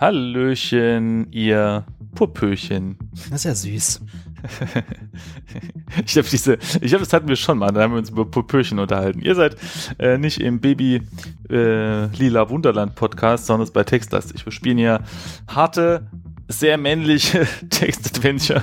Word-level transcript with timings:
Hallöchen, 0.00 1.30
ihr 1.30 1.86
Puppöchen. 2.16 2.96
Das 3.30 3.44
ist 3.44 3.44
ja 3.44 3.54
süß. 3.54 4.00
ich 6.06 6.16
habe 6.16 6.28
diese, 6.28 6.58
ich 6.80 6.94
habe, 6.94 7.04
das 7.04 7.12
hatten 7.12 7.28
wir 7.28 7.36
schon 7.36 7.58
mal, 7.58 7.72
da 7.72 7.82
haben 7.82 7.92
wir 7.92 7.98
uns 7.98 8.10
über 8.10 8.24
Puppöchen 8.24 8.78
unterhalten. 8.78 9.20
Ihr 9.20 9.34
seid 9.34 9.56
äh, 9.98 10.18
nicht 10.18 10.40
im 10.40 10.60
Baby 10.60 11.02
äh, 11.50 12.06
Lila 12.16 12.48
Wunderland 12.48 12.94
Podcast, 12.94 13.46
sondern 13.46 13.68
bei 13.72 13.82
Textlastig. 13.82 14.44
Wir 14.44 14.52
spielen 14.52 14.78
ja 14.78 15.00
harte, 15.48 16.06
sehr 16.48 16.78
männliche 16.78 17.46
Textadventure. 17.70 18.62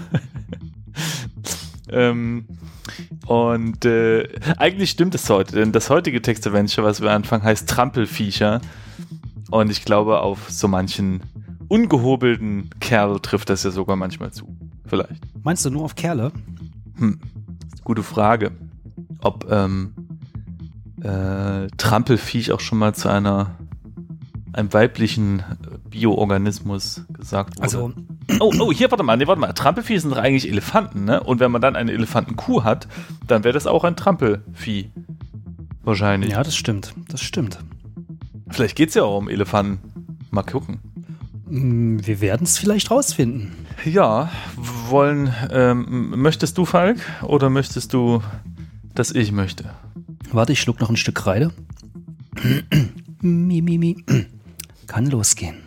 ähm, 1.89 2.45
und 3.25 3.83
äh, 3.83 4.29
eigentlich 4.57 4.91
stimmt 4.91 5.15
es 5.15 5.29
heute, 5.29 5.55
denn 5.55 5.73
das 5.73 5.89
heutige 5.89 6.21
Textadventure, 6.21 6.87
was 6.87 7.01
wir 7.01 7.11
anfangen, 7.11 7.43
heißt 7.43 7.69
Trampelviecher. 7.69 8.61
Und 9.51 9.69
ich 9.69 9.83
glaube, 9.83 10.21
auf 10.21 10.49
so 10.49 10.67
manchen 10.67 11.21
ungehobelten 11.67 12.69
Kerl 12.79 13.19
trifft 13.19 13.49
das 13.49 13.63
ja 13.63 13.71
sogar 13.71 13.95
manchmal 13.95 14.31
zu. 14.31 14.55
Vielleicht. 14.85 15.21
Meinst 15.43 15.65
du 15.65 15.69
nur 15.69 15.83
auf 15.83 15.95
Kerle? 15.95 16.31
Hm. 16.97 17.19
Gute 17.83 18.03
Frage. 18.03 18.51
Ob 19.21 19.49
ähm, 19.51 19.93
äh, 21.01 21.67
Trampelviech 21.77 22.51
auch 22.51 22.59
schon 22.59 22.77
mal 22.77 22.93
zu 22.93 23.09
einer 23.09 23.55
einem 24.53 24.71
weiblichen 24.71 25.43
Bioorganismus 25.89 27.05
gesagt 27.09 27.57
wurde. 27.57 27.63
Also. 27.63 27.93
Oh, 28.39 28.53
oh, 28.59 28.71
hier, 28.71 28.89
warte 28.89 29.03
mal, 29.03 29.17
nee, 29.17 29.27
warte 29.27 29.41
mal. 29.41 29.51
Trampelvieh 29.51 29.97
sind 29.97 30.11
doch 30.11 30.17
eigentlich 30.17 30.47
Elefanten, 30.47 31.03
ne? 31.03 31.21
Und 31.21 31.39
wenn 31.39 31.51
man 31.51 31.61
dann 31.61 31.75
eine 31.75 31.91
Elefantenkuh 31.91 32.63
hat, 32.63 32.87
dann 33.27 33.43
wäre 33.43 33.53
das 33.53 33.67
auch 33.67 33.83
ein 33.83 33.95
Trampelvieh. 33.95 34.91
Wahrscheinlich. 35.83 36.31
Ja, 36.31 36.43
das 36.43 36.55
stimmt. 36.55 36.93
Das 37.09 37.21
stimmt. 37.21 37.59
Vielleicht 38.49 38.77
geht 38.77 38.89
es 38.89 38.95
ja 38.95 39.03
auch 39.03 39.17
um 39.17 39.27
Elefanten. 39.27 39.79
Mal 40.31 40.43
gucken. 40.43 40.79
Mm, 41.47 41.97
wir 42.01 42.21
werden 42.21 42.43
es 42.43 42.57
vielleicht 42.57 42.89
rausfinden. 42.89 43.51
Ja, 43.85 44.31
wollen. 44.55 45.33
Ähm, 45.49 46.21
möchtest 46.21 46.57
du, 46.57 46.65
Falk? 46.65 46.99
Oder 47.21 47.49
möchtest 47.49 47.93
du, 47.93 48.21
dass 48.95 49.11
ich 49.11 49.31
möchte? 49.31 49.73
Warte, 50.31 50.53
ich 50.53 50.61
schluck 50.61 50.79
noch 50.79 50.89
ein 50.89 50.97
Stück 50.97 51.15
Kreide. 51.15 51.51
mi, 53.21 53.61
mi, 53.61 53.77
mi. 53.77 54.03
Kann 54.87 55.07
losgehen. 55.07 55.57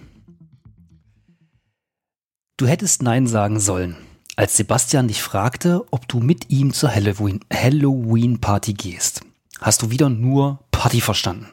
Du 2.56 2.66
hättest 2.66 3.02
Nein 3.02 3.26
sagen 3.26 3.60
sollen, 3.60 3.96
als 4.36 4.56
Sebastian 4.56 5.08
dich 5.08 5.22
fragte, 5.22 5.84
ob 5.90 6.08
du 6.08 6.20
mit 6.20 6.48
ihm 6.48 6.72
zur 6.72 6.94
Halloween, 6.94 7.40
Halloween 7.52 8.40
Party 8.40 8.72
gehst. 8.72 9.20
Hast 9.60 9.82
du 9.82 9.90
wieder 9.90 10.08
nur 10.08 10.60
Party 10.70 11.02
verstanden. 11.02 11.48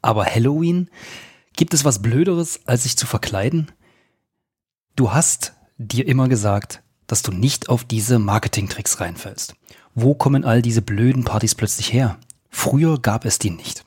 Aber 0.00 0.24
Halloween? 0.26 0.90
Gibt 1.54 1.74
es 1.74 1.84
was 1.84 2.02
Blöderes, 2.02 2.60
als 2.66 2.84
sich 2.84 2.96
zu 2.96 3.06
verkleiden? 3.06 3.72
Du 4.94 5.12
hast 5.12 5.55
dir 5.78 6.06
immer 6.06 6.28
gesagt, 6.28 6.82
dass 7.06 7.22
du 7.22 7.32
nicht 7.32 7.68
auf 7.68 7.84
diese 7.84 8.18
Marketingtricks 8.18 9.00
reinfällst. 9.00 9.54
Wo 9.94 10.14
kommen 10.14 10.44
all 10.44 10.62
diese 10.62 10.82
blöden 10.82 11.24
Partys 11.24 11.54
plötzlich 11.54 11.92
her? 11.92 12.18
Früher 12.50 12.98
gab 13.00 13.24
es 13.24 13.38
die 13.38 13.50
nicht. 13.50 13.84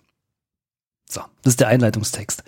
So, 1.10 1.22
das 1.44 1.54
ist 1.54 1.60
der 1.60 1.68
Einleitungstext. 1.68 2.44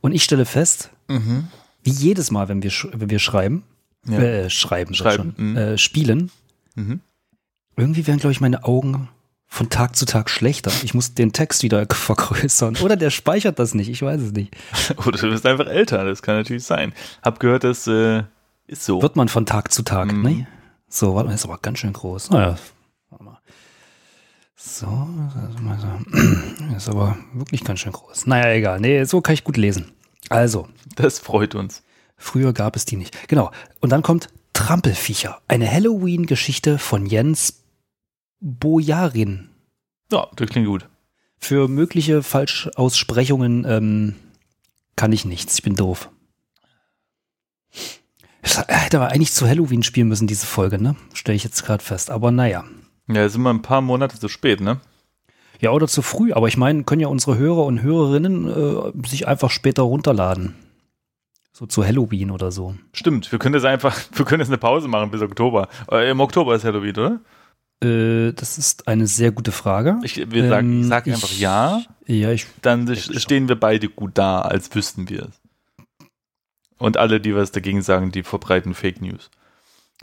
Und 0.00 0.12
ich 0.12 0.24
stelle 0.24 0.44
fest, 0.46 0.90
Mhm. 1.08 1.48
wie 1.82 1.90
jedes 1.90 2.30
Mal, 2.30 2.48
wenn 2.48 2.62
wir, 2.62 2.72
wenn 2.92 3.10
wir 3.10 3.18
schreiben, 3.18 3.64
Ja. 4.06 4.18
äh, 4.18 4.50
schreiben, 4.50 4.94
sag 4.94 5.12
Schreiben, 5.12 5.34
schon, 5.36 5.50
mhm. 5.50 5.56
äh, 5.56 5.78
spielen, 5.78 6.30
Mhm. 6.74 7.00
irgendwie 7.76 8.06
werden, 8.06 8.18
glaube 8.20 8.32
ich, 8.32 8.40
meine 8.40 8.64
Augen 8.64 9.08
von 9.46 9.68
Tag 9.68 9.96
zu 9.96 10.06
Tag 10.06 10.30
schlechter. 10.30 10.70
Ich 10.84 10.94
muss 10.94 11.14
den 11.14 11.32
Text 11.32 11.62
wieder 11.62 11.84
vergrößern. 11.90 12.76
Oder 12.78 12.96
der 12.96 13.10
speichert 13.10 13.58
das 13.58 13.74
nicht, 13.74 13.88
ich 13.90 14.00
weiß 14.02 14.20
es 14.20 14.32
nicht. 14.32 14.54
Oder 15.06 15.18
du 15.18 15.30
bist 15.30 15.44
einfach 15.46 15.66
älter, 15.66 16.04
das 16.04 16.22
kann 16.22 16.36
natürlich 16.36 16.64
sein. 16.64 16.92
Hab 17.22 17.40
gehört, 17.40 17.64
das 17.64 17.86
äh, 17.86 18.22
ist 18.70 18.84
so. 18.84 19.02
Wird 19.02 19.16
man 19.16 19.28
von 19.28 19.46
Tag 19.46 19.72
zu 19.72 19.82
Tag, 19.82 20.12
Mhm. 20.12 20.22
ne? 20.22 20.46
So, 20.88 21.14
warte 21.14 21.28
mal, 21.28 21.34
ist 21.34 21.44
aber 21.44 21.58
ganz 21.58 21.78
schön 21.78 21.92
groß. 21.92 22.30
Naja, 22.30 22.58
warte 23.10 23.24
mal. 23.24 23.38
So, 24.56 24.86
ist 26.76 26.88
aber 26.88 27.16
wirklich 27.32 27.64
ganz 27.64 27.80
schön 27.80 27.92
groß. 27.92 28.26
Naja, 28.26 28.52
egal. 28.52 28.80
Nee, 28.80 29.04
so 29.04 29.20
kann 29.20 29.34
ich 29.34 29.44
gut 29.44 29.56
lesen. 29.56 29.92
Also, 30.28 30.68
Das 30.96 31.18
freut 31.18 31.54
uns. 31.54 31.82
früher 32.16 32.52
gab 32.52 32.76
es 32.76 32.84
die 32.84 32.96
nicht. 32.96 33.28
Genau. 33.28 33.50
Und 33.80 33.90
dann 33.90 34.02
kommt 34.02 34.28
Trampelviecher. 34.52 35.40
Eine 35.48 35.70
Halloween-Geschichte 35.70 36.78
von 36.78 37.06
Jens 37.06 37.62
Bojarin. 38.40 39.48
Ja, 40.12 40.28
das 40.36 40.48
klingt 40.50 40.66
gut. 40.66 40.88
Für 41.38 41.68
mögliche 41.68 42.22
Falschaussprechungen 42.22 43.64
ähm, 43.66 44.16
kann 44.96 45.12
ich 45.12 45.24
nichts. 45.24 45.54
Ich 45.54 45.62
bin 45.62 45.76
doof. 45.76 46.10
Das 48.42 48.58
hätte 48.68 48.98
aber 48.98 49.08
eigentlich 49.12 49.32
zu 49.32 49.46
Halloween 49.48 49.82
spielen 49.82 50.08
müssen, 50.08 50.26
diese 50.26 50.46
Folge, 50.46 50.80
ne? 50.82 50.96
Stelle 51.14 51.36
ich 51.36 51.44
jetzt 51.44 51.64
gerade 51.64 51.84
fest. 51.84 52.10
Aber 52.10 52.30
naja. 52.30 52.64
Ja, 53.08 53.28
sind 53.28 53.42
wir 53.42 53.50
ein 53.50 53.62
paar 53.62 53.80
Monate 53.80 54.18
zu 54.18 54.28
spät, 54.28 54.60
ne? 54.60 54.80
Ja, 55.60 55.70
oder 55.72 55.88
zu 55.88 56.00
früh. 56.02 56.32
Aber 56.32 56.48
ich 56.48 56.56
meine, 56.56 56.84
können 56.84 57.00
ja 57.00 57.08
unsere 57.08 57.36
Hörer 57.36 57.64
und 57.64 57.82
Hörerinnen 57.82 58.48
äh, 58.48 59.08
sich 59.08 59.28
einfach 59.28 59.50
später 59.50 59.82
runterladen. 59.82 60.54
So 61.52 61.66
zu 61.66 61.84
Halloween 61.84 62.30
oder 62.30 62.50
so. 62.50 62.74
Stimmt, 62.94 63.30
wir 63.30 63.38
können 63.38 63.54
jetzt 63.54 63.66
einfach, 63.66 63.98
wir 64.14 64.24
können 64.24 64.40
jetzt 64.40 64.48
eine 64.48 64.58
Pause 64.58 64.88
machen 64.88 65.10
bis 65.10 65.20
Oktober. 65.20 65.68
Äh, 65.90 66.10
Im 66.10 66.20
Oktober 66.20 66.54
ist 66.54 66.64
Halloween, 66.64 66.96
oder? 66.96 67.20
Äh, 67.82 68.32
das 68.32 68.56
ist 68.56 68.88
eine 68.88 69.06
sehr 69.06 69.32
gute 69.32 69.52
Frage. 69.52 69.98
Ich, 70.02 70.16
wir 70.30 70.48
sagen, 70.48 70.72
Ähm, 70.72 70.80
ich 70.82 70.86
sag 70.88 71.06
ich- 71.06 71.12
einfach 71.14 71.32
ja, 71.32 71.82
ja, 72.06 72.30
ich. 72.30 72.46
dann 72.62 72.86
schon. 72.96 73.18
stehen 73.18 73.48
wir 73.48 73.56
beide 73.58 73.88
gut 73.88 74.12
da, 74.14 74.40
als 74.40 74.74
wüssten 74.74 75.08
wir 75.10 75.24
es. 75.24 75.39
Und 76.80 76.96
alle, 76.96 77.20
die 77.20 77.36
was 77.36 77.52
dagegen 77.52 77.82
sagen, 77.82 78.10
die 78.10 78.22
verbreiten 78.24 78.74
Fake 78.74 79.00
News. 79.00 79.30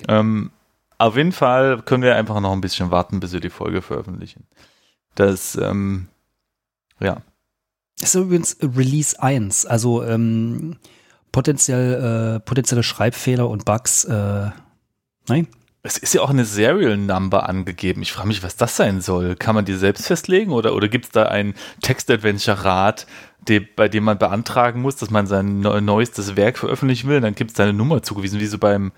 Ähm, 0.07 0.51
auf 0.99 1.17
jeden 1.17 1.31
Fall 1.31 1.81
können 1.81 2.03
wir 2.03 2.15
einfach 2.15 2.39
noch 2.39 2.53
ein 2.53 2.61
bisschen 2.61 2.91
warten, 2.91 3.19
bis 3.19 3.33
wir 3.33 3.39
die 3.39 3.49
Folge 3.49 3.81
veröffentlichen. 3.81 4.45
Das, 5.15 5.55
ähm, 5.55 6.07
ja. 6.99 7.17
Das 7.99 8.13
ist 8.13 8.21
übrigens 8.21 8.57
Release 8.61 9.21
1. 9.21 9.65
Also 9.65 10.03
ähm, 10.03 10.77
potenziell, 11.31 12.35
äh, 12.35 12.39
potenzielle 12.39 12.83
Schreibfehler 12.83 13.49
und 13.49 13.65
Bugs. 13.65 14.05
Äh, 14.05 14.51
nein? 15.27 15.47
Es 15.83 15.97
ist 15.97 16.13
ja 16.13 16.21
auch 16.21 16.29
eine 16.29 16.45
Serial 16.45 16.97
Number 16.97 17.47
angegeben. 17.47 18.01
Ich 18.01 18.11
frage 18.11 18.27
mich, 18.27 18.43
was 18.43 18.55
das 18.55 18.75
sein 18.75 19.01
soll. 19.01 19.35
Kann 19.35 19.55
man 19.55 19.65
die 19.65 19.73
selbst 19.73 20.05
festlegen 20.05 20.51
oder, 20.51 20.75
oder 20.75 20.89
gibt 20.89 21.05
es 21.05 21.11
da 21.11 21.23
einen 21.23 21.55
Text-Adventure-Rat, 21.81 23.07
de, 23.47 23.59
bei 23.59 23.87
dem 23.87 24.03
man 24.03 24.17
beantragen 24.17 24.81
muss, 24.81 24.95
dass 24.95 25.09
man 25.09 25.27
sein 25.27 25.59
neu- 25.61 25.81
neuestes 25.81 26.35
Werk 26.35 26.57
veröffentlichen 26.57 27.07
will? 27.09 27.21
Dann 27.21 27.35
gibt 27.35 27.51
es 27.51 27.55
da 27.57 27.63
eine 27.63 27.73
Nummer 27.73 28.01
zugewiesen, 28.03 28.39
wie 28.39 28.45
so 28.45 28.57
beim. 28.57 28.91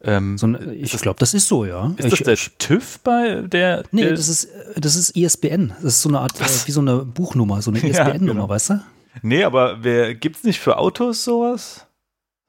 Ähm, 0.00 0.38
So 0.38 0.46
ein, 0.46 0.74
ich 0.80 0.92
glaube, 0.98 1.18
das 1.18 1.34
ist 1.34 1.48
so, 1.48 1.64
ja. 1.64 1.92
ist 1.96 2.04
das 2.12 2.20
ich, 2.20 2.22
der 2.24 2.36
TÜV 2.58 3.00
bei 3.00 3.42
der. 3.42 3.82
Nee, 3.90 4.02
der, 4.02 4.10
das 4.12 4.28
ist, 4.28 4.48
das 4.76 4.94
ist 4.94 5.16
ISBN. 5.16 5.70
Das 5.82 5.94
ist 5.94 6.02
so 6.02 6.08
eine 6.08 6.20
Art, 6.20 6.40
äh, 6.40 6.44
wie 6.66 6.70
so 6.72 6.80
eine 6.80 6.98
Buchnummer, 7.04 7.60
so 7.62 7.70
eine 7.72 7.80
Ja, 7.82 7.88
ISBN-Nummer, 8.06 8.32
genau. 8.42 8.48
weißt 8.48 8.70
du? 8.70 8.80
nee, 9.22 9.42
aber 9.42 9.82
wer 9.82 10.14
gibt's 10.14 10.44
nicht 10.44 10.60
für 10.60 10.76
Autos 10.78 11.24
sowas? 11.24 11.86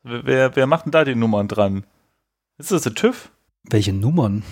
Wer, 0.03 0.25
wer, 0.25 0.55
wer 0.55 0.67
macht 0.67 0.85
denn 0.85 0.91
da 0.91 1.03
die 1.03 1.15
Nummern 1.15 1.47
dran? 1.47 1.83
Ist 2.59 2.71
das 2.71 2.83
der 2.83 2.93
TÜV? 2.93 3.31
Welche 3.63 3.93
Nummern? 3.93 4.43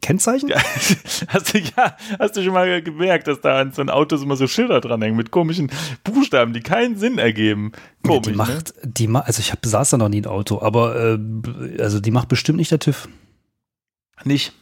Kennzeichen? 0.00 0.48
Ja, 0.48 0.56
hast, 1.28 1.54
du, 1.54 1.58
ja, 1.58 1.96
hast 2.18 2.36
du 2.36 2.42
schon 2.42 2.52
mal 2.52 2.82
gemerkt, 2.82 3.26
dass 3.26 3.40
da 3.40 3.60
an 3.60 3.72
so 3.72 3.82
ein 3.82 3.90
Autos 3.90 4.22
immer 4.22 4.36
so 4.36 4.46
Schilder 4.46 4.80
dranhängen 4.80 5.16
mit 5.16 5.30
komischen 5.30 5.70
Buchstaben, 6.04 6.52
die 6.52 6.60
keinen 6.60 6.96
Sinn 6.96 7.18
ergeben? 7.18 7.72
Ja, 8.04 8.10
Komisch, 8.10 8.22
die 8.24 8.30
ne? 8.30 8.36
macht, 8.36 8.74
die 8.82 9.08
ma 9.08 9.20
also 9.20 9.40
ich 9.40 9.52
hab, 9.52 9.60
besaß 9.60 9.90
da 9.90 9.98
noch 9.98 10.08
nie 10.08 10.20
ein 10.20 10.26
Auto, 10.26 10.62
aber 10.62 10.96
äh, 10.96 11.18
also 11.80 12.00
die 12.00 12.10
macht 12.10 12.28
bestimmt 12.28 12.58
nicht 12.58 12.70
der 12.70 12.78
TÜV. 12.78 13.08
Nicht. 14.24 14.52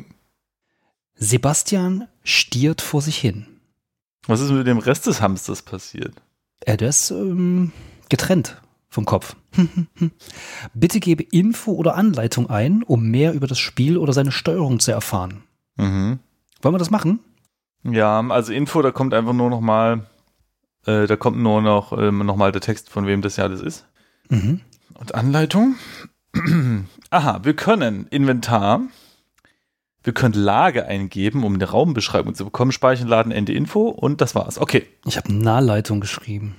Sebastian 1.15 2.09
stiert 2.25 2.81
vor 2.81 3.03
sich 3.03 3.19
hin. 3.19 3.47
Was 4.27 4.41
ist 4.41 4.51
mit 4.51 4.67
dem 4.67 4.79
Rest 4.79 5.07
des 5.07 5.21
Hamsters 5.21 5.63
passiert? 5.63 6.15
Er 6.61 6.81
ist 6.81 7.11
ähm, 7.11 7.73
getrennt 8.09 8.61
vom 8.89 9.05
Kopf. 9.05 9.37
Bitte 10.75 11.01
gebe 11.01 11.23
Info 11.23 11.73
oder 11.73 11.95
Anleitung 11.95 12.49
ein, 12.49 12.83
um 12.83 13.11
mehr 13.11 13.35
über 13.35 13.47
das 13.47 13.59
Spiel 13.59 13.99
oder 13.99 14.13
seine 14.13 14.33
Steuerung 14.33 14.81
zu 14.81 14.93
erfahren. 14.93 15.45
Mhm. 15.77 16.19
Wollen 16.63 16.75
wir 16.75 16.79
das 16.79 16.91
machen? 16.91 17.21
Ja, 17.83 18.21
also 18.21 18.53
Info, 18.53 18.81
da 18.83 18.91
kommt 18.91 19.13
einfach 19.13 19.35
nur 19.35 19.51
noch 19.51 19.61
mal, 19.61 20.07
äh, 20.87 21.07
da 21.07 21.17
kommt 21.17 21.39
nur 21.39 21.63
noch, 21.63 21.97
ähm, 21.97 22.19
noch 22.19 22.37
mal 22.37 22.53
der 22.53 22.61
Text, 22.61 22.91
von 22.91 23.07
wem 23.07 23.23
das 23.23 23.37
ja 23.37 23.45
alles 23.45 23.61
ist. 23.61 23.87
Mhm. 24.29 24.61
Und 24.95 25.15
Anleitung? 25.15 25.77
Aha, 27.11 27.41
wir 27.45 27.55
können 27.55 28.07
Inventar, 28.09 28.81
wir 30.03 30.13
können 30.13 30.35
Lage 30.35 30.87
eingeben, 30.87 31.45
um 31.45 31.55
eine 31.55 31.65
Raumbeschreibung 31.65 32.35
zu 32.35 32.45
bekommen, 32.45 32.73
speichern, 32.73 33.09
laden, 33.09 33.33
Ende 33.33 33.53
Info 33.53 33.89
und 33.89 34.21
das 34.21 34.35
war's. 34.35 34.59
Okay. 34.59 34.87
Ich 35.07 35.17
habe 35.17 35.33
Nahleitung 35.33 36.01
geschrieben. 36.01 36.57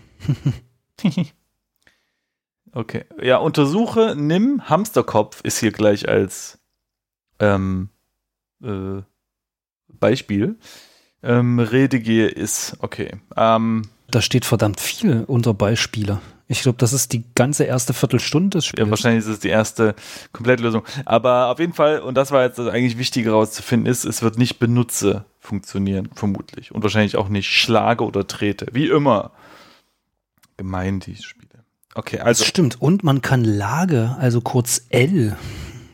okay. 2.71 3.05
Ja, 3.21 3.37
untersuche, 3.37 4.15
nimm 4.17 4.67
Hamsterkopf 4.67 5.41
ist 5.41 5.59
hier 5.59 5.71
gleich 5.71 6.09
als 6.09 6.59
ähm, 7.39 7.89
äh, 8.63 9.01
Beispiel. 9.87 10.57
Ähm, 11.21 11.59
Redegehe 11.59 12.27
ist, 12.27 12.77
okay. 12.79 13.11
Ähm, 13.35 13.83
Da 14.15 14.21
steht 14.21 14.45
verdammt 14.45 14.79
viel 14.79 15.25
unter 15.27 15.53
Beispiele. 15.53 16.21
Ich 16.47 16.61
glaube, 16.61 16.77
das 16.77 16.93
ist 16.93 17.11
die 17.11 17.25
ganze 17.35 17.65
erste 17.65 17.93
Viertelstunde 17.93 18.57
des 18.59 18.65
Ja, 18.67 18.69
Spiels. 18.69 18.89
wahrscheinlich 18.89 19.25
ist 19.25 19.29
es 19.29 19.39
die 19.41 19.49
erste 19.49 19.93
Komplettlösung. 20.31 20.83
Aber 21.03 21.47
auf 21.49 21.59
jeden 21.59 21.73
Fall, 21.73 21.99
und 21.99 22.15
das 22.15 22.31
war 22.31 22.43
jetzt 22.43 22.57
das 22.57 22.69
eigentlich 22.69 22.97
Wichtige 22.97 23.31
herauszufinden, 23.31 23.91
ist, 23.91 24.05
es 24.05 24.21
wird 24.21 24.37
nicht 24.37 24.57
benutze 24.57 25.25
funktionieren, 25.41 26.07
vermutlich. 26.15 26.71
Und 26.73 26.81
wahrscheinlich 26.81 27.17
auch 27.17 27.27
nicht 27.27 27.49
schlage 27.49 28.05
oder 28.05 28.25
trete. 28.25 28.67
Wie 28.71 28.87
immer. 28.87 29.31
Gemein, 30.55 31.01
die 31.01 31.17
Spiele. 31.17 31.65
Okay, 31.93 32.15
Das 32.17 32.25
also. 32.25 32.45
stimmt. 32.45 32.81
Und 32.81 33.03
man 33.03 33.21
kann 33.21 33.43
Lage, 33.43 34.15
also 34.17 34.39
kurz 34.39 34.85
L, 34.91 35.35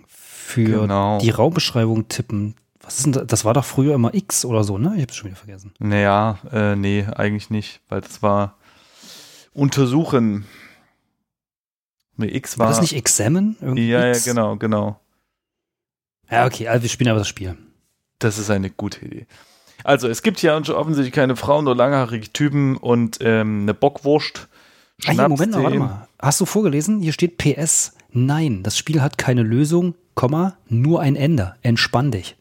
für 0.08 0.82
Genau. 0.82 1.18
die 1.18 1.32
Raumbeschreibung 1.32 2.08
tippen. 2.08 2.54
Was 2.84 2.98
ist 2.98 3.06
denn 3.06 3.14
das? 3.14 3.28
Das 3.28 3.46
war 3.46 3.54
doch 3.54 3.66
früher 3.66 3.96
immer 3.96 4.14
X 4.14 4.46
oder 4.46 4.64
so, 4.64 4.78
ne? 4.78 4.94
Ich 4.96 5.04
hab's 5.04 5.16
schon 5.16 5.30
wieder 5.30 5.38
vergessen. 5.38 5.74
Naja, 5.80 6.40
äh, 6.52 6.76
nee, 6.76 7.06
eigentlich 7.16 7.50
nicht, 7.50 7.82
weil 7.90 8.02
das 8.02 8.22
war 8.22 8.56
untersuchen. 9.54 10.46
Nee, 12.18 12.28
X 12.28 12.58
War 12.58 12.68
war. 12.68 12.74
das 12.74 12.82
nicht 12.82 12.96
Examine? 12.96 13.56
Irgendwie 13.62 13.90
ja, 13.90 14.06
ja, 14.06 14.12
X? 14.12 14.26
genau, 14.26 14.56
genau. 14.56 15.00
Ja, 16.30 16.46
okay, 16.46 16.68
also 16.68 16.84
wir 16.84 16.90
spielen 16.90 17.10
aber 17.10 17.20
das 17.20 17.28
Spiel. 17.28 17.58
Das 18.20 18.38
ist 18.38 18.50
eine 18.50 18.70
gute 18.70 19.06
Idee. 19.06 19.28
Also, 19.84 20.08
es 20.08 20.22
gibt 20.22 20.40
hier 20.40 20.56
offensichtlich 20.56 21.14
keine 21.14 21.36
Frauen, 21.36 21.66
nur 21.66 21.76
langhaarige 21.76 22.32
Typen 22.32 22.78
und 22.78 23.18
ähm, 23.22 23.64
eine 23.64 23.74
Bockwurst. 23.74 24.48
Ah, 25.06 25.12
hier, 25.12 25.28
Moment 25.28 25.54
mal, 25.54 25.64
warte 25.64 25.80
mal. 25.80 26.08
Hast 26.22 26.40
du 26.40 26.46
vorgelesen? 26.46 27.00
Hier 27.02 27.14
steht 27.14 27.38
PS. 27.38 27.94
Nein, 28.12 28.62
das 28.62 28.78
Spiel 28.78 29.02
hat 29.02 29.18
keine 29.18 29.42
Lösung, 29.42 29.96
Komma, 30.14 30.58
nur 30.68 31.02
ein 31.02 31.16
Ende. 31.16 31.56
Entspann 31.64 32.12
dich. 32.12 32.36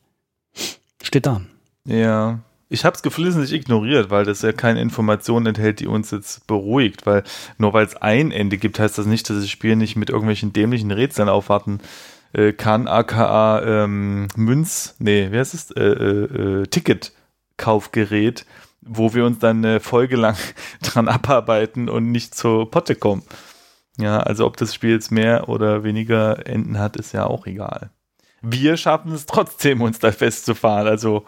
Steht 1.11 1.27
da. 1.27 1.41
Ja. 1.87 2.39
Ich 2.69 2.85
habe 2.85 2.95
es 2.95 3.03
geflissentlich 3.03 3.53
ignoriert, 3.53 4.11
weil 4.11 4.25
das 4.25 4.43
ja 4.43 4.53
keine 4.53 4.81
Informationen 4.81 5.47
enthält, 5.47 5.81
die 5.81 5.89
uns 5.89 6.13
jetzt 6.13 6.47
beruhigt. 6.47 7.05
Weil 7.05 7.25
nur 7.59 7.73
weil 7.73 7.85
es 7.85 7.97
ein 7.97 8.31
Ende 8.31 8.59
gibt, 8.59 8.79
heißt 8.79 8.97
das 8.97 9.07
nicht, 9.07 9.29
dass 9.29 9.39
das 9.39 9.51
Spiel 9.51 9.75
nicht 9.75 9.97
mit 9.97 10.09
irgendwelchen 10.09 10.53
dämlichen 10.53 10.93
Rätseln 10.93 11.29
aufwarten 11.29 11.81
äh, 12.33 12.53
kann, 12.53 12.87
aka 12.87 13.61
ähm, 13.65 14.29
Münz, 14.37 14.95
nee, 15.01 15.33
wie 15.33 15.39
heißt 15.39 15.53
es? 15.53 15.73
Äh, 15.73 15.83
äh, 15.83 16.61
äh, 16.61 16.67
Ticketkaufgerät, 16.69 18.47
wo 18.81 19.13
wir 19.13 19.27
uns 19.27 19.41
dann 19.41 19.65
eine 19.65 19.81
Folge 19.81 20.15
lang 20.15 20.37
dran 20.81 21.09
abarbeiten 21.09 21.89
und 21.89 22.13
nicht 22.13 22.37
zur 22.37 22.71
Potte 22.71 22.95
kommen. 22.95 23.25
Ja, 23.99 24.21
also 24.21 24.47
ob 24.47 24.57
das 24.59 24.77
Spiel 24.77 24.91
jetzt 24.91 25.11
mehr 25.11 25.49
oder 25.49 25.83
weniger 25.83 26.47
Enden 26.47 26.79
hat, 26.79 26.97
ist 26.97 27.11
ja 27.11 27.27
auch 27.27 27.49
egal. 27.49 27.91
Wir 28.43 28.77
schaffen 28.77 29.13
es 29.13 29.27
trotzdem, 29.27 29.81
uns 29.83 29.99
da 29.99 30.13
festzufahren. 30.13 30.87
Also 30.89 31.25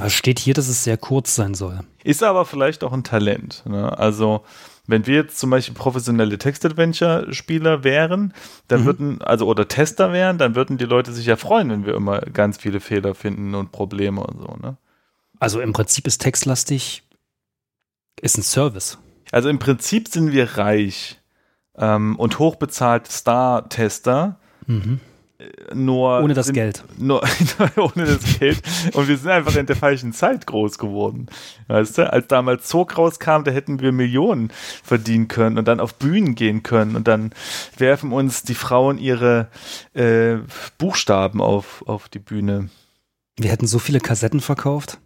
Es 0.00 0.12
steht 0.12 0.38
hier, 0.38 0.54
dass 0.54 0.68
es 0.68 0.84
sehr 0.84 0.96
kurz 0.96 1.34
sein 1.34 1.54
soll. 1.54 1.80
ist 2.04 2.22
aber 2.22 2.44
vielleicht 2.44 2.84
auch 2.84 2.92
ein 2.92 3.04
Talent. 3.04 3.62
Ne? 3.66 3.96
Also, 3.98 4.44
wenn 4.86 5.06
wir 5.06 5.16
jetzt 5.16 5.38
zum 5.38 5.50
Beispiel 5.50 5.74
professionelle 5.74 6.38
Text-Adventure-Spieler 6.38 7.84
wären, 7.84 8.32
dann 8.68 8.82
Mhm. 8.82 8.84
würden, 8.86 9.22
also 9.22 9.46
oder 9.46 9.68
Tester 9.68 10.12
wären, 10.12 10.38
dann 10.38 10.54
würden 10.54 10.78
die 10.78 10.84
Leute 10.86 11.12
sich 11.12 11.26
ja 11.26 11.36
freuen, 11.36 11.70
wenn 11.70 11.86
wir 11.86 11.94
immer 11.94 12.20
ganz 12.20 12.56
viele 12.58 12.80
Fehler 12.80 13.14
finden 13.14 13.54
und 13.54 13.70
Probleme 13.72 14.20
und 14.22 14.40
so, 14.40 14.56
ne? 14.60 14.76
Also 15.40 15.60
im 15.60 15.72
Prinzip 15.72 16.06
ist 16.06 16.18
textlastig, 16.22 17.02
ist 18.20 18.38
ein 18.38 18.42
Service. 18.42 18.98
Also 19.30 19.48
im 19.50 19.58
Prinzip 19.58 20.08
sind 20.08 20.32
wir 20.32 20.56
reich 20.56 21.20
ähm, 21.76 22.16
und 22.16 22.38
hochbezahlt 22.38 23.06
Star-Tester, 23.10 24.38
Mhm. 24.66 25.00
Nur 25.72 26.20
Ohne 26.20 26.34
das 26.34 26.46
sind, 26.46 26.54
Geld. 26.54 26.82
Nur, 26.96 27.22
ohne 27.76 28.06
das 28.06 28.38
Geld. 28.38 28.60
Und 28.94 29.06
wir 29.06 29.16
sind 29.16 29.30
einfach 29.30 29.54
in 29.54 29.66
der 29.66 29.76
falschen 29.76 30.12
Zeit 30.12 30.46
groß 30.46 30.78
geworden. 30.78 31.26
Weißt 31.68 31.98
du, 31.98 32.12
als 32.12 32.26
damals 32.26 32.66
Zog 32.66 32.98
rauskam, 32.98 33.44
da 33.44 33.52
hätten 33.52 33.78
wir 33.78 33.92
Millionen 33.92 34.50
verdienen 34.82 35.28
können 35.28 35.56
und 35.56 35.68
dann 35.68 35.78
auf 35.78 35.94
Bühnen 35.94 36.34
gehen 36.34 36.64
können 36.64 36.96
und 36.96 37.06
dann 37.06 37.32
werfen 37.76 38.12
uns 38.12 38.42
die 38.42 38.54
Frauen 38.54 38.98
ihre 38.98 39.48
äh, 39.94 40.38
Buchstaben 40.76 41.40
auf, 41.40 41.84
auf 41.86 42.08
die 42.08 42.18
Bühne. 42.18 42.68
Wir 43.36 43.52
hätten 43.52 43.68
so 43.68 43.78
viele 43.78 44.00
Kassetten 44.00 44.40
verkauft. 44.40 44.98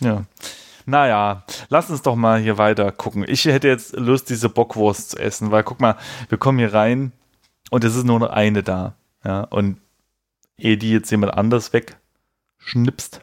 Ja. 0.00 0.24
Naja, 0.86 1.44
lass 1.70 1.88
uns 1.88 2.02
doch 2.02 2.16
mal 2.16 2.38
hier 2.38 2.58
weiter 2.58 2.92
gucken. 2.92 3.24
Ich 3.26 3.46
hätte 3.46 3.68
jetzt 3.68 3.96
Lust, 3.96 4.28
diese 4.28 4.50
Bockwurst 4.50 5.12
zu 5.12 5.18
essen, 5.18 5.50
weil 5.50 5.62
guck 5.62 5.80
mal, 5.80 5.96
wir 6.28 6.36
kommen 6.36 6.58
hier 6.58 6.74
rein 6.74 7.12
und 7.74 7.82
es 7.82 7.96
ist 7.96 8.04
nur 8.04 8.20
noch 8.20 8.30
eine 8.30 8.62
da. 8.62 8.94
Ja, 9.24 9.40
und 9.42 9.80
ehe 10.56 10.78
die 10.78 10.92
jetzt 10.92 11.10
jemand 11.10 11.34
anders 11.34 11.72
wegschnipst, 11.72 13.20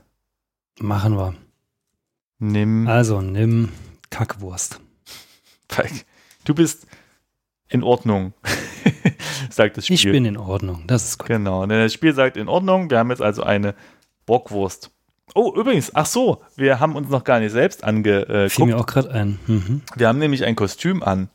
Machen 0.82 1.16
wir. 1.16 1.36
nimm. 2.40 2.86
Also 2.86 3.22
nimm 3.22 3.70
Kackwurst. 4.10 4.82
Du 6.44 6.54
bist 6.54 6.86
in 7.70 7.82
Ordnung, 7.82 8.34
sagt 9.50 9.78
das 9.78 9.86
Spiel. 9.86 9.96
Ich 9.96 10.04
bin 10.12 10.26
in 10.26 10.36
Ordnung. 10.36 10.84
Das 10.88 11.06
ist 11.06 11.18
gut. 11.18 11.28
Genau, 11.28 11.66
denn 11.66 11.80
das 11.80 11.94
Spiel 11.94 12.14
sagt 12.14 12.36
in 12.36 12.50
Ordnung. 12.50 12.90
Wir 12.90 12.98
haben 12.98 13.10
jetzt 13.10 13.22
also 13.22 13.44
eine 13.44 13.74
Bockwurst. 14.26 14.92
Oh, 15.34 15.54
übrigens, 15.56 15.96
ach 15.96 16.08
so, 16.08 16.42
wir 16.58 16.82
haben 16.82 16.98
uns 16.98 17.08
noch 17.08 17.24
gar 17.24 17.40
nicht 17.40 17.54
selbst 17.54 17.80
Fiel 17.80 17.88
angeguckt. 17.90 18.60
mir 18.66 18.78
auch 18.78 18.86
gerade 18.86 19.12
ein. 19.12 19.40
Mhm. 19.48 19.82
Wir 19.96 20.10
haben 20.10 20.20
nämlich 20.20 20.44
ein 20.44 20.58
Kostüm 20.58 21.04
an. 21.04 21.30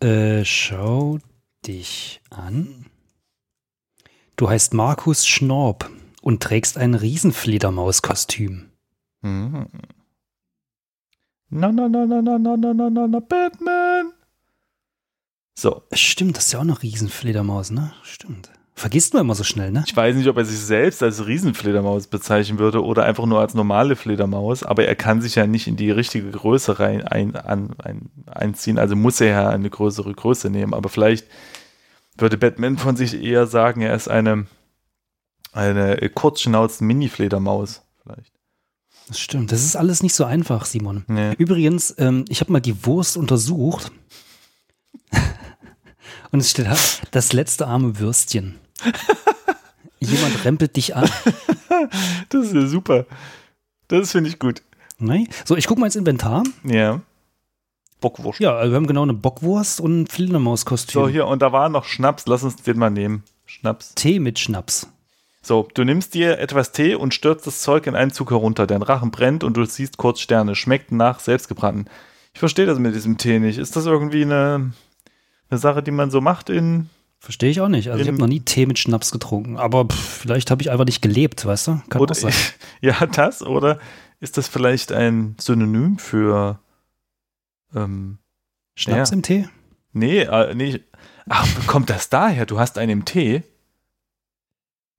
Äh, 0.00 0.42
schau 0.46 1.18
dich 1.66 2.20
an. 2.30 2.86
Du 4.36 4.48
heißt 4.48 4.74
Markus 4.74 5.26
Schnorb 5.26 5.90
und 6.22 6.42
trägst 6.42 6.78
ein 6.78 6.94
Riesenfledermauskostüm. 6.94 8.70
Mhm. 9.22 9.66
Na, 11.50 11.70
na, 11.70 11.88
na, 11.88 12.06
na, 12.06 12.20
na, 12.22 12.38
na, 12.38 12.56
na, 12.56 12.72
na, 12.72 12.90
na, 12.90 13.06
na, 13.06 13.20
Batman. 13.20 14.12
So, 15.56 15.82
Stimmt, 15.92 16.36
das 16.36 16.46
ist 16.46 16.52
ja 16.52 16.58
auch 16.58 16.64
eine 16.64 16.82
Riesenfledermaus, 16.82 17.70
ne? 17.70 17.92
Stimmt. 18.02 18.50
Vergisst 18.76 19.14
man 19.14 19.20
immer 19.22 19.36
so 19.36 19.44
schnell, 19.44 19.70
ne? 19.70 19.84
ich 19.86 19.96
weiß 19.96 20.16
nicht, 20.16 20.26
ob 20.26 20.36
er 20.36 20.44
sich 20.44 20.58
selbst 20.58 21.00
als 21.00 21.24
Riesenfledermaus 21.24 22.08
bezeichnen 22.08 22.58
würde 22.58 22.82
oder 22.82 23.04
einfach 23.04 23.24
nur 23.24 23.38
als 23.38 23.54
normale 23.54 23.94
Fledermaus, 23.94 24.64
aber 24.64 24.84
er 24.84 24.96
kann 24.96 25.22
sich 25.22 25.36
ja 25.36 25.46
nicht 25.46 25.68
in 25.68 25.76
die 25.76 25.92
richtige 25.92 26.28
Größe 26.32 26.80
rein 26.80 27.02
ein, 27.06 27.36
an, 27.36 27.70
ein, 27.78 28.10
einziehen, 28.26 28.80
also 28.80 28.96
muss 28.96 29.20
er 29.20 29.28
ja 29.28 29.48
eine 29.48 29.70
größere 29.70 30.12
Größe 30.12 30.50
nehmen, 30.50 30.74
aber 30.74 30.88
vielleicht 30.88 31.28
würde 32.16 32.36
Batman 32.38 32.78
von 32.78 32.96
sich 32.96 33.14
eher 33.14 33.46
sagen, 33.46 33.80
er 33.80 33.94
ist 33.94 34.08
eine 34.08 34.46
Eine 35.52 35.96
kurzschnauzte 36.10 36.84
Mini-Fledermaus 36.84 37.82
vielleicht. 38.02 38.32
Das 39.08 39.20
stimmt. 39.20 39.52
Das 39.52 39.62
ist 39.64 39.76
alles 39.76 40.02
nicht 40.02 40.14
so 40.14 40.24
einfach, 40.24 40.64
Simon. 40.64 41.04
Nee. 41.08 41.34
Übrigens, 41.34 41.94
ähm, 41.98 42.24
ich 42.28 42.40
habe 42.40 42.52
mal 42.52 42.60
die 42.60 42.86
Wurst 42.86 43.16
untersucht. 43.16 43.92
Und 46.32 46.40
es 46.40 46.50
steht 46.50 46.66
da, 46.66 46.76
das 47.10 47.32
letzte 47.32 47.66
arme 47.66 47.98
Würstchen. 47.98 48.56
Jemand 50.00 50.44
rempelt 50.44 50.76
dich 50.76 50.96
an. 50.96 51.08
Das 52.30 52.46
ist 52.46 52.54
ja 52.54 52.66
super. 52.66 53.06
Das 53.88 54.12
finde 54.12 54.30
ich 54.30 54.38
gut. 54.38 54.62
Nein? 54.98 55.28
So, 55.44 55.56
ich 55.56 55.66
gucke 55.66 55.80
mal 55.80 55.86
ins 55.86 55.96
Inventar. 55.96 56.42
Ja. 56.64 57.00
Bockwurst. 58.00 58.40
Ja, 58.40 58.56
also 58.56 58.72
wir 58.72 58.76
haben 58.76 58.86
genau 58.86 59.02
eine 59.02 59.14
Bockwurst 59.14 59.80
und 59.80 60.02
ein 60.02 60.06
Fledermauskostüm. 60.06 61.00
So, 61.00 61.08
hier, 61.08 61.26
und 61.26 61.42
da 61.42 61.52
war 61.52 61.68
noch 61.68 61.84
Schnaps. 61.84 62.26
Lass 62.26 62.42
uns 62.42 62.56
den 62.56 62.78
mal 62.78 62.90
nehmen. 62.90 63.24
Schnaps. 63.46 63.94
Tee 63.94 64.18
mit 64.18 64.38
Schnaps. 64.38 64.88
So, 65.42 65.68
du 65.74 65.84
nimmst 65.84 66.14
dir 66.14 66.38
etwas 66.38 66.72
Tee 66.72 66.94
und 66.94 67.12
stürzt 67.12 67.46
das 67.46 67.60
Zeug 67.60 67.86
in 67.86 67.94
einen 67.94 68.10
Zug 68.10 68.30
herunter. 68.30 68.66
Dein 68.66 68.82
Rachen 68.82 69.10
brennt 69.10 69.44
und 69.44 69.56
du 69.56 69.64
siehst 69.64 69.98
kurz 69.98 70.20
Sterne. 70.20 70.54
Schmeckt 70.54 70.90
nach 70.90 71.20
selbstgebrannten. 71.20 71.90
Ich 72.32 72.40
verstehe 72.40 72.66
das 72.66 72.78
mit 72.78 72.94
diesem 72.94 73.18
Tee 73.18 73.38
nicht. 73.38 73.58
Ist 73.58 73.76
das 73.76 73.86
irgendwie 73.86 74.22
eine, 74.22 74.72
eine 75.50 75.58
Sache, 75.58 75.82
die 75.82 75.90
man 75.90 76.10
so 76.10 76.20
macht 76.20 76.48
in. 76.48 76.88
Verstehe 77.20 77.50
ich 77.50 77.60
auch 77.60 77.68
nicht. 77.68 77.90
Also 77.90 78.02
ich 78.02 78.08
habe 78.08 78.18
noch 78.18 78.26
nie 78.26 78.40
Tee 78.40 78.66
mit 78.66 78.78
Schnaps 78.78 79.10
getrunken. 79.10 79.56
Aber 79.56 79.84
pff, 79.84 80.20
vielleicht 80.22 80.50
habe 80.50 80.62
ich 80.62 80.70
einfach 80.70 80.86
nicht 80.86 81.02
gelebt, 81.02 81.44
weißt 81.44 81.66
du? 81.68 81.82
Kann 81.90 82.00
Oder, 82.00 82.12
auch 82.12 82.16
sein. 82.16 82.32
ja, 82.80 83.06
das, 83.06 83.42
oder 83.42 83.78
ist 84.20 84.38
das 84.38 84.48
vielleicht 84.48 84.92
ein 84.92 85.36
Synonym 85.38 85.98
für. 85.98 86.58
Ähm, 87.74 88.18
Schnaps 88.76 89.10
ja. 89.10 89.14
im 89.16 89.22
Tee? 89.22 89.48
nee, 89.92 90.20
äh, 90.20 90.54
nee. 90.54 90.80
Ach, 91.28 91.66
kommt 91.66 91.90
das 91.90 92.08
daher? 92.10 92.46
Du 92.46 92.58
hast 92.58 92.76
einen 92.78 92.90
im 92.90 93.04
Tee? 93.04 93.42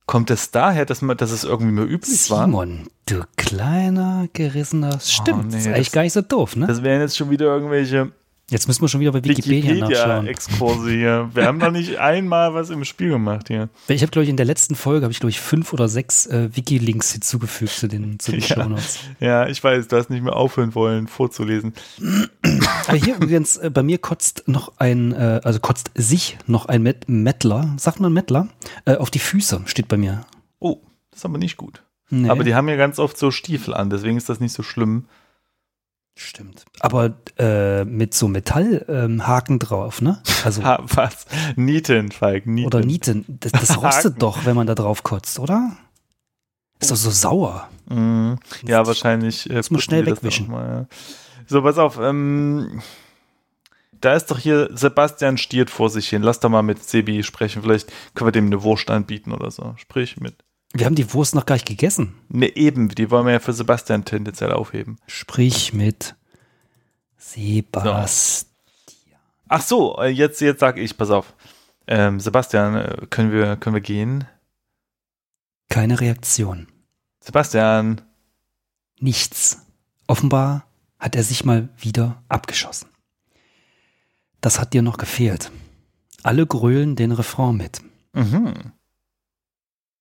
Kommt 0.08 0.30
das 0.30 0.52
daher, 0.52 0.86
dass, 0.86 1.02
man, 1.02 1.18
dass 1.18 1.32
es 1.32 1.44
irgendwie 1.44 1.72
mehr 1.72 1.86
üblich 1.86 2.30
war? 2.30 2.46
Simon, 2.46 2.88
du 3.08 3.24
kleiner, 3.38 4.28
gerissener. 4.34 5.00
Stimmt, 5.00 5.52
nee, 5.52 5.58
ist 5.58 5.68
eigentlich 5.68 5.88
das- 5.88 5.94
gar 5.94 6.02
nicht 6.04 6.14
so 6.14 6.22
doof, 6.22 6.56
ne? 6.56 6.68
Das 6.68 6.84
wären 6.84 7.02
jetzt 7.02 7.18
schon 7.18 7.30
wieder 7.32 7.46
irgendwelche 7.46 8.12
Jetzt 8.52 8.68
müssen 8.68 8.82
wir 8.82 8.90
schon 8.90 9.02
wieder 9.02 9.12
bei 9.12 9.24
Wikipedia, 9.24 9.74
nachschauen. 9.74 10.26
Wikipedia-Exkurse 10.28 10.92
hier. 10.92 11.30
Wir 11.34 11.46
haben 11.48 11.58
noch 11.58 11.72
nicht 11.72 11.98
einmal 12.00 12.54
was 12.54 12.70
im 12.70 12.86
Spiel 12.86 13.10
gemacht 13.10 13.48
hier. 13.48 13.70
Ich 13.88 14.04
habe, 14.04 14.12
glaube 14.12 14.24
ich, 14.24 14.30
in 14.30 14.38
der 14.38 14.46
letzten 14.46 14.76
Folge, 14.76 15.04
habe 15.04 15.12
ich, 15.12 15.20
glaube 15.20 15.32
ich, 15.32 15.40
fünf 15.40 15.74
oder 15.74 15.88
sechs 15.88 16.28
äh, 16.28 16.50
Wiki-Links 16.56 17.12
hinzugefügt 17.12 17.72
zu 17.72 17.88
den, 17.88 18.20
zu 18.20 18.32
den 18.32 18.40
Ja. 18.46 18.56
Shownotes. 18.56 19.00
Ja, 19.20 19.48
ich 19.48 19.64
weiß, 19.64 19.88
du 19.88 19.98
hast 19.98 20.12
nicht 20.12 20.24
mehr 20.24 20.36
aufhören 20.36 20.76
wollen, 20.76 21.08
vorzulesen. 21.08 21.74
Aber 22.88 22.98
hier 22.98 23.16
übrigens, 23.16 23.58
äh, 23.58 23.72
bei 23.72 23.82
mir 23.82 23.98
kotzt 23.98 24.44
noch 24.46 24.74
ein, 24.78 25.12
äh, 25.14 25.42
also 25.44 25.60
kotzt 25.60 25.90
sich 25.96 26.38
noch 26.46 26.68
ein 26.68 26.84
Met 26.84 27.10
Mettler, 27.10 27.74
sagt 27.78 28.00
man 28.00 28.14
Mettler, 28.14 28.48
äh, 28.86 28.96
auf 28.96 29.10
die 29.10 29.20
Füße, 29.20 29.62
steht 29.66 29.88
bei 29.88 29.98
mir. 29.98 30.24
Oh, 30.60 30.78
das 31.10 31.22
ist 31.22 31.26
aber 31.26 31.40
nicht 31.40 31.58
gut. 31.58 31.82
Nee, 32.12 32.30
Aber 32.30 32.44
die 32.44 32.54
haben 32.54 32.70
ja 32.70 32.76
ganz 32.76 33.00
oft 33.00 33.18
so 33.18 33.32
Stiefel 33.32 33.74
an, 33.74 33.90
deswegen 33.90 34.18
ist 34.18 34.30
das 34.30 34.40
nicht 34.40 34.54
so 34.54 34.62
schlimm. 34.62 35.06
Stimmt. 36.16 36.66
Aber 36.80 37.14
äh, 37.38 37.84
mit 37.86 38.14
so 38.14 38.28
Metallhaken 38.28 39.28
Haken 39.28 39.60
drauf, 39.60 40.02
ne? 40.02 40.22
Also, 40.44 40.64
Ha, 40.64 40.80
was? 40.84 41.26
Nieten, 41.56 42.12
Falk, 42.12 42.46
Nieten. 42.46 42.68
oder 42.68 42.82
Nieten. 42.82 43.26
Das, 43.28 43.52
das 43.52 43.78
rostet 43.82 44.22
doch, 44.22 44.46
wenn 44.46 44.56
man 44.56 44.68
da 44.68 44.76
drauf 44.76 45.04
kotzt, 45.04 45.40
oder? 45.40 45.76
Ist 46.80 46.92
doch 46.92 46.96
so 46.98 47.10
sauer. 47.10 47.70
Mhm. 47.90 48.38
Ja, 48.64 48.86
wahrscheinlich. 48.86 49.50
Äh, 49.50 49.56
Muss 49.56 49.72
man 49.72 49.82
schnell 49.82 50.04
das 50.04 50.18
wegwischen. 50.18 50.50
Mal, 50.50 50.68
ja. 50.68 50.88
So, 51.48 51.62
pass 51.62 51.78
auf. 51.78 51.98
Ähm, 52.00 52.82
da 54.02 54.14
ist 54.14 54.28
doch 54.30 54.38
hier 54.40 54.70
Sebastian 54.74 55.38
Stiert 55.38 55.70
vor 55.70 55.90
sich 55.90 56.10
hin. 56.10 56.22
Lass 56.22 56.40
doch 56.40 56.50
mal 56.50 56.62
mit 56.64 56.84
Sebi 56.84 57.24
sprechen. 57.24 57.62
Vielleicht 57.62 57.92
können 58.14 58.28
wir 58.28 58.32
dem 58.32 58.48
eine 58.48 58.62
Wurst 58.64 58.90
anbieten 58.92 59.32
oder 59.32 59.52
so. 59.52 59.74
Sprich 59.78 60.18
mit. 60.20 60.36
Wir 60.76 60.86
haben 60.86 60.96
die 60.96 61.14
Wurst 61.14 61.36
noch 61.36 61.46
gar 61.46 61.56
nicht 61.56 61.68
gegessen. 61.68 62.16
Ne, 62.28 62.54
eben. 62.58 62.90
Die 62.90 63.10
wollen 63.10 63.26
wir 63.26 63.32
ja 63.32 63.40
für 63.40 63.54
Sebastian 63.54 64.04
tendenziell 64.04 64.52
aufheben. 64.52 64.98
Sprich 65.08 65.72
mit 65.72 66.16
Sebastian. 67.18 68.52
Ach 69.48 69.62
so, 69.62 69.98
äh, 70.00 70.10
jetzt, 70.10 70.42
jetzt 70.42 70.60
sag 70.60 70.78
ich, 70.78 70.98
pass 70.98 71.12
auf. 71.12 71.34
Ähm, 71.88 72.20
Sebastian, 72.20 72.76
äh, 72.76 73.08
können 73.10 73.32
wir, 73.32 73.56
können 73.56 73.74
wir 73.76 73.82
gehen? 73.82 74.26
Keine 75.70 76.02
Reaktion. 76.02 76.68
Sebastian. 77.22 78.02
Nichts. 79.00 79.66
Offenbar 80.08 80.66
hat 81.00 81.16
er 81.16 81.24
sich 81.24 81.46
mal 81.46 81.70
wieder 81.78 82.22
abgeschossen. 82.28 82.90
Das 84.42 84.60
hat 84.60 84.74
dir 84.74 84.82
noch 84.82 84.98
gefehlt. 84.98 85.52
Alle 86.22 86.46
grölen 86.46 86.98
den 86.98 87.14
Refrain 87.14 87.56
mit. 87.56 87.80
Mhm. 88.12 88.74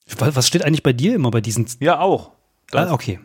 Wa- 0.06 0.30
Was 0.34 0.46
steht 0.46 0.64
eigentlich 0.64 0.82
bei 0.82 0.92
dir 0.92 1.14
immer 1.14 1.30
bei 1.30 1.40
diesen... 1.40 1.66
Ja, 1.80 2.00
auch. 2.00 2.32
Ah, 2.72 2.92
okay. 2.92 3.18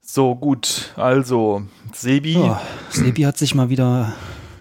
So, 0.00 0.34
gut. 0.36 0.92
Also, 0.96 1.62
Sebi. 1.92 2.36
Oh, 2.36 2.56
Sebi 2.90 3.22
hat 3.22 3.36
sich 3.38 3.54
mal 3.54 3.68
wieder 3.70 4.14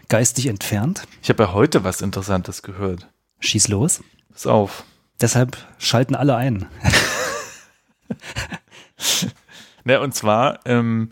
geistig 0.09 0.47
entfernt. 0.47 1.03
Ich 1.21 1.29
habe 1.29 1.43
ja 1.43 1.53
heute 1.53 1.83
was 1.83 2.01
Interessantes 2.01 2.63
gehört. 2.63 3.07
Schieß 3.39 3.67
los. 3.67 4.01
Pass 4.31 4.47
auf. 4.47 4.83
Deshalb 5.21 5.57
schalten 5.77 6.15
alle 6.15 6.35
ein. 6.35 6.67
Ne, 9.87 9.99
und 9.99 10.15
zwar, 10.15 10.59
ähm, 10.65 11.09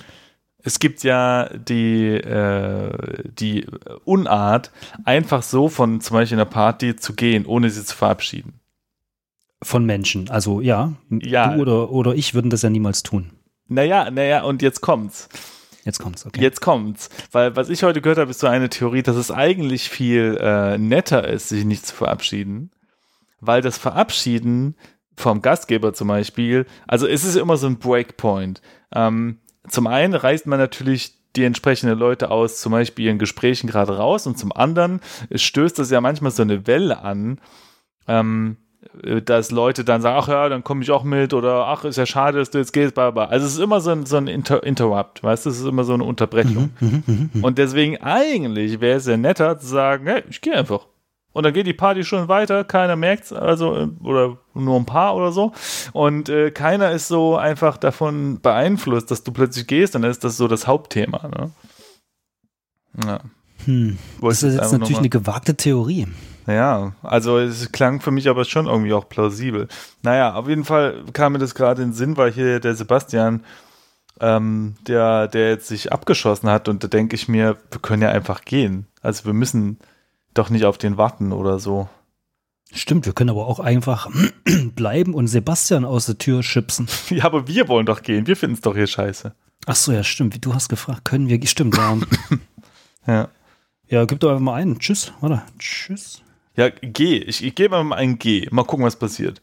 es 0.63 0.79
gibt 0.79 1.03
ja 1.03 1.47
die, 1.53 2.07
äh, 2.07 3.23
die 3.37 3.67
Unart, 4.03 4.71
einfach 5.05 5.43
so 5.43 5.69
von 5.69 6.01
zum 6.01 6.15
Beispiel 6.15 6.37
einer 6.39 6.45
Party 6.49 6.95
zu 6.95 7.13
gehen, 7.13 7.45
ohne 7.45 7.69
sie 7.69 7.85
zu 7.85 7.95
verabschieden. 7.95 8.59
Von 9.63 9.85
Menschen. 9.85 10.29
Also 10.29 10.61
ja, 10.61 10.93
Ja. 11.09 11.53
du 11.55 11.61
oder, 11.61 11.91
oder 11.91 12.13
ich 12.15 12.33
würden 12.33 12.49
das 12.49 12.61
ja 12.61 12.69
niemals 12.69 13.03
tun. 13.03 13.31
Naja, 13.67 14.11
naja, 14.11 14.43
und 14.43 14.61
jetzt 14.61 14.81
kommt's. 14.81 15.29
Jetzt 15.85 15.99
kommt's, 15.99 16.25
okay. 16.25 16.41
Jetzt 16.41 16.61
kommt's. 16.61 17.09
Weil 17.31 17.55
was 17.55 17.69
ich 17.69 17.83
heute 17.83 18.01
gehört 18.01 18.17
habe, 18.19 18.31
ist 18.31 18.39
so 18.39 18.47
eine 18.47 18.69
Theorie, 18.69 19.03
dass 19.03 19.15
es 19.15 19.31
eigentlich 19.31 19.89
viel 19.89 20.37
äh, 20.39 20.77
netter 20.77 21.27
ist, 21.27 21.49
sich 21.49 21.65
nicht 21.65 21.85
zu 21.85 21.95
verabschieden. 21.95 22.71
Weil 23.41 23.61
das 23.61 23.77
Verabschieden 23.77 24.75
vom 25.17 25.41
Gastgeber 25.41 25.93
zum 25.93 26.07
Beispiel, 26.07 26.65
also 26.87 27.07
es 27.07 27.23
ist 27.25 27.35
immer 27.35 27.57
so 27.57 27.67
ein 27.67 27.79
Breakpoint. 27.79 28.61
Ähm, 28.95 29.39
zum 29.67 29.87
einen 29.87 30.13
reißt 30.13 30.47
man 30.47 30.59
natürlich 30.59 31.15
die 31.35 31.43
entsprechenden 31.43 31.97
Leute 31.97 32.31
aus, 32.31 32.61
zum 32.61 32.71
Beispiel 32.71 33.09
in 33.09 33.17
Gesprächen 33.19 33.67
gerade 33.67 33.97
raus, 33.97 34.27
und 34.27 34.37
zum 34.37 34.51
anderen 34.51 35.01
stößt 35.33 35.77
das 35.79 35.89
ja 35.89 35.99
manchmal 35.99 36.31
so 36.31 36.43
eine 36.43 36.67
Welle 36.67 36.99
an, 36.99 37.39
ähm, 38.07 38.57
äh, 38.57 38.62
dass 39.25 39.51
Leute 39.51 39.83
dann 39.83 40.01
sagen, 40.01 40.17
ach 40.19 40.27
ja, 40.27 40.49
dann 40.49 40.63
komme 40.63 40.83
ich 40.83 40.91
auch 40.91 41.03
mit 41.03 41.33
oder 41.33 41.67
ach, 41.67 41.83
ist 41.83 41.97
ja 41.97 42.05
schade, 42.05 42.39
dass 42.39 42.49
du 42.49 42.57
jetzt 42.57 42.73
gehst, 42.73 42.95
bla 42.95 43.11
bla. 43.11 43.25
Also 43.25 43.45
es 43.45 43.53
ist 43.53 43.59
immer 43.59 43.81
so 43.81 43.91
ein, 43.91 44.05
so 44.05 44.17
ein 44.17 44.27
Inter 44.27 44.63
Interrupt, 44.63 45.23
weißt 45.23 45.45
du, 45.45 45.49
es 45.49 45.59
ist 45.59 45.65
immer 45.65 45.83
so 45.83 45.93
eine 45.93 46.03
Unterbrechung. 46.03 46.71
Und 47.41 47.57
deswegen 47.57 48.01
eigentlich 48.01 48.81
wäre 48.81 48.97
es 48.97 49.05
ja 49.05 49.17
netter 49.17 49.59
zu 49.59 49.67
sagen, 49.67 50.07
hey, 50.07 50.23
ich 50.29 50.41
gehe 50.41 50.53
einfach. 50.53 50.87
Und 51.33 51.43
dann 51.43 51.53
geht 51.53 51.65
die 51.65 51.73
Party 51.73 52.03
schon 52.03 52.27
weiter, 52.27 52.63
keiner 52.63 52.95
merkt's, 52.95 53.33
also, 53.33 53.75
äh, 53.75 53.87
oder 54.03 54.37
nur 54.53 54.79
ein 54.79 54.85
paar 54.85 55.15
oder 55.15 55.31
so. 55.31 55.51
Und 55.91 56.29
äh, 56.29 56.51
keiner 56.51 56.91
ist 56.91 57.07
so 57.07 57.35
einfach 57.35 57.77
davon 57.77 58.39
beeinflusst, 58.39 59.09
dass 59.09 59.23
du 59.23 59.31
plötzlich 59.31 59.65
gehst, 59.65 59.95
dann 59.95 60.03
ist 60.03 60.23
das 60.23 60.37
so 60.37 60.47
das 60.47 60.67
Hauptthema. 60.67 61.27
Ne? 61.27 61.51
Ja. 63.03 63.19
Hm. 63.65 63.97
Das 64.21 64.43
ist 64.43 64.55
jetzt 64.55 64.71
natürlich 64.71 64.99
eine 64.99 65.09
gewagte 65.09 65.55
Theorie. 65.55 66.07
Ja, 66.47 66.93
also 67.01 67.37
es 67.37 67.71
klang 67.71 68.01
für 68.01 68.11
mich 68.11 68.29
aber 68.29 68.45
schon 68.45 68.67
irgendwie 68.67 68.93
auch 68.93 69.07
plausibel. 69.07 69.67
Naja, 70.01 70.35
auf 70.35 70.47
jeden 70.47 70.65
Fall 70.65 71.03
kam 71.13 71.33
mir 71.33 71.39
das 71.39 71.55
gerade 71.55 71.81
in 71.81 71.89
den 71.89 71.95
Sinn, 71.95 72.17
weil 72.17 72.31
hier 72.31 72.59
der 72.59 72.75
Sebastian, 72.75 73.43
ähm, 74.19 74.75
der, 74.87 75.27
der 75.27 75.49
jetzt 75.49 75.67
sich 75.67 75.91
abgeschossen 75.91 76.49
hat 76.49 76.67
und 76.67 76.83
da 76.83 76.87
denke 76.87 77.15
ich 77.15 77.27
mir, 77.27 77.57
wir 77.71 77.81
können 77.81 78.01
ja 78.01 78.09
einfach 78.09 78.41
gehen. 78.45 78.87
Also 79.01 79.25
wir 79.25 79.33
müssen 79.33 79.79
doch 80.33 80.49
nicht 80.49 80.65
auf 80.65 80.77
den 80.77 80.97
warten 80.97 81.31
oder 81.31 81.59
so. 81.59 81.87
Stimmt, 82.75 83.05
wir 83.05 83.13
können 83.13 83.29
aber 83.29 83.47
auch 83.47 83.59
einfach 83.59 84.09
bleiben 84.75 85.13
und 85.13 85.27
Sebastian 85.27 85.85
aus 85.85 86.07
der 86.07 86.17
Tür 86.17 86.41
schubsen. 86.41 86.87
Ja, 87.09 87.25
aber 87.25 87.47
wir 87.47 87.67
wollen 87.67 87.85
doch 87.85 88.01
gehen. 88.01 88.25
Wir 88.25 88.35
finden 88.35 88.55
es 88.55 88.61
doch 88.61 88.75
hier 88.75 88.87
scheiße. 88.87 89.33
Ach 89.65 89.75
so, 89.75 89.91
ja, 89.91 90.03
stimmt. 90.03 90.43
Du 90.43 90.53
hast 90.53 90.69
gefragt, 90.69 91.05
können 91.05 91.29
wir? 91.29 91.45
Stimmt, 91.45 91.77
ja. 91.77 91.97
Ja. 93.05 93.27
ja, 93.87 94.05
gib 94.05 94.21
doch 94.21 94.29
einfach 94.29 94.41
mal 94.41 94.55
einen. 94.55 94.79
Tschüss, 94.79 95.11
oder? 95.21 95.43
Tschüss. 95.59 96.21
Ja, 96.55 96.69
geh. 96.69 97.17
Ich, 97.17 97.43
ich 97.43 97.55
gebe 97.55 97.83
mal 97.83 97.95
ein 97.95 98.19
Geh. 98.19 98.47
Mal 98.51 98.63
gucken, 98.63 98.85
was 98.85 98.95
passiert. 98.95 99.41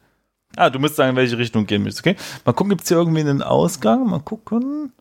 Ah, 0.56 0.70
du 0.70 0.78
musst 0.78 0.96
sagen, 0.96 1.10
in 1.10 1.16
welche 1.16 1.38
Richtung 1.38 1.66
gehen 1.66 1.82
müsst, 1.82 2.00
okay? 2.00 2.16
Mal 2.44 2.52
gucken, 2.52 2.70
gibt 2.70 2.82
es 2.82 2.88
hier 2.88 2.96
irgendwie 2.96 3.20
einen 3.20 3.42
Ausgang? 3.42 4.06
Mal 4.08 4.20
gucken. 4.20 4.92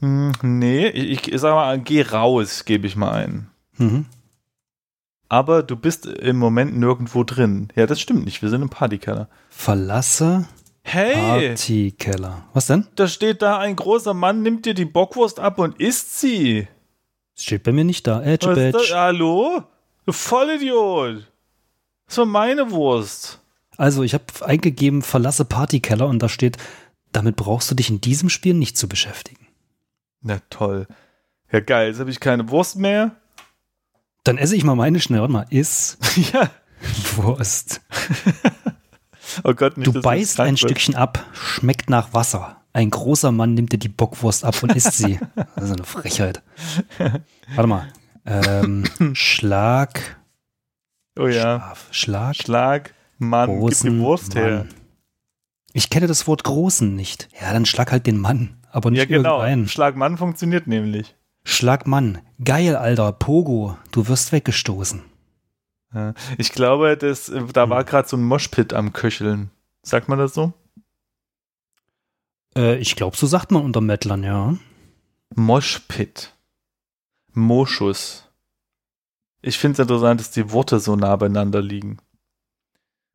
Hm, 0.00 0.32
nee, 0.42 0.88
ich, 0.88 1.32
ich 1.32 1.40
sag 1.40 1.54
mal, 1.54 1.78
geh 1.80 2.02
raus, 2.02 2.64
gebe 2.64 2.86
ich 2.86 2.94
mal 2.96 3.12
ein. 3.12 3.50
Mhm. 3.78 4.06
Aber 5.28 5.62
du 5.62 5.74
bist 5.74 6.06
im 6.06 6.36
Moment 6.36 6.76
nirgendwo 6.76 7.24
drin. 7.24 7.68
Ja, 7.74 7.86
das 7.86 8.00
stimmt 8.00 8.24
nicht. 8.24 8.42
Wir 8.42 8.50
sind 8.50 8.62
im 8.62 8.68
Partykeller. 8.68 9.28
Verlasse 9.50 10.46
Hey, 10.86 11.14
Partykeller. 11.48 12.44
Was 12.52 12.66
denn? 12.66 12.86
da 12.94 13.08
steht 13.08 13.40
da 13.42 13.58
ein 13.58 13.74
großer 13.74 14.14
Mann, 14.14 14.42
nimmt 14.42 14.66
dir 14.66 14.74
die 14.74 14.84
Bockwurst 14.84 15.40
ab 15.40 15.58
und 15.58 15.80
isst 15.80 16.20
sie. 16.20 16.68
Steht 17.34 17.64
bei 17.64 17.72
mir 17.72 17.84
nicht 17.84 18.06
da. 18.06 18.22
Edge, 18.22 18.46
das? 18.54 18.72
Badge. 18.72 18.92
Hallo? 18.94 19.64
Du 20.06 20.12
Vollidiot. 20.12 21.26
Das 22.06 22.18
war 22.18 22.26
meine 22.26 22.70
Wurst. 22.70 23.40
Also, 23.76 24.02
ich 24.02 24.14
habe 24.14 24.24
eingegeben, 24.42 25.02
verlasse 25.02 25.44
Partykeller 25.44 26.06
und 26.06 26.20
da 26.20 26.28
steht, 26.28 26.58
damit 27.12 27.36
brauchst 27.36 27.70
du 27.70 27.74
dich 27.74 27.90
in 27.90 28.00
diesem 28.00 28.28
Spiel 28.28 28.54
nicht 28.54 28.76
zu 28.76 28.88
beschäftigen. 28.88 29.46
Na 30.20 30.38
toll. 30.50 30.86
Ja, 31.50 31.60
geil. 31.60 31.88
Jetzt 31.88 32.00
habe 32.00 32.10
ich 32.10 32.20
keine 32.20 32.48
Wurst 32.50 32.76
mehr. 32.76 33.16
Dann 34.24 34.38
esse 34.38 34.56
ich 34.56 34.64
mal 34.64 34.74
meine 34.74 35.00
schnell. 35.00 35.20
Warte 35.20 35.32
mal, 35.32 35.46
iss 35.50 35.98
ja. 36.32 36.50
Wurst. 37.16 37.80
Oh 39.42 39.54
Gott, 39.54 39.78
nicht, 39.78 39.86
Du 39.86 40.00
beißt 40.00 40.38
ein 40.38 40.50
wird. 40.50 40.58
Stückchen 40.60 40.94
ab, 40.94 41.24
schmeckt 41.32 41.88
nach 41.88 42.12
Wasser. 42.12 42.60
Ein 42.72 42.90
großer 42.90 43.32
Mann 43.32 43.54
nimmt 43.54 43.72
dir 43.72 43.78
die 43.78 43.88
Bockwurst 43.88 44.44
ab 44.44 44.62
und 44.62 44.76
isst 44.76 44.92
sie. 44.92 45.18
Das 45.56 45.64
ist 45.64 45.72
eine 45.72 45.84
Frechheit. 45.84 46.42
Warte 47.54 47.66
mal. 47.66 47.88
Ähm, 48.26 48.84
Schlag. 49.14 50.16
Oh 51.18 51.26
ja. 51.26 51.58
Schlaf, 51.60 51.88
Schlag. 51.92 52.36
Schlag, 52.36 52.94
Mann, 53.18 53.50
gib 53.50 53.58
Großen 53.60 53.90
die 53.92 53.98
Wurst 54.00 54.34
her. 54.34 54.58
Mann. 54.58 54.68
Ich 55.72 55.90
kenne 55.90 56.06
das 56.06 56.26
Wort 56.26 56.44
großen 56.44 56.94
nicht. 56.94 57.28
Ja, 57.40 57.52
dann 57.52 57.66
schlag 57.66 57.90
halt 57.92 58.06
den 58.06 58.18
Mann, 58.18 58.56
aber 58.70 58.90
nicht 58.90 58.98
Ja, 59.00 59.04
genau. 59.06 59.36
irgendeinen. 59.38 59.68
Schlag 59.68 59.96
Mann 59.96 60.16
funktioniert 60.16 60.66
nämlich. 60.66 61.14
Schlag 61.44 61.86
Mann. 61.86 62.20
Geil, 62.42 62.76
Alter. 62.76 63.12
Pogo. 63.12 63.76
Du 63.90 64.08
wirst 64.08 64.32
weggestoßen. 64.32 65.02
Ja. 65.92 66.14
Ich 66.38 66.52
glaube, 66.52 66.96
das, 66.96 67.30
da 67.52 67.64
Hm. 67.64 67.70
war 67.70 67.84
gerade 67.84 68.08
so 68.08 68.16
ein 68.16 68.22
Moshpit 68.24 68.72
am 68.72 68.92
Köcheln. 68.92 69.50
Sagt 69.82 70.08
man 70.08 70.18
das 70.18 70.32
so? 70.34 70.52
Äh, 72.56 72.76
ich 72.78 72.96
glaube, 72.96 73.16
so 73.16 73.26
sagt 73.26 73.50
man 73.50 73.62
unter 73.62 73.80
Mettlern, 73.80 74.22
ja. 74.22 74.54
Moshpit. 75.34 76.32
Moschus. 77.34 78.28
Ich 79.42 79.58
finde 79.58 79.74
es 79.74 79.78
interessant, 79.80 80.20
dass 80.20 80.30
die 80.30 80.50
Worte 80.52 80.80
so 80.80 80.96
nah 80.96 81.14
beieinander 81.16 81.60
liegen. 81.60 81.98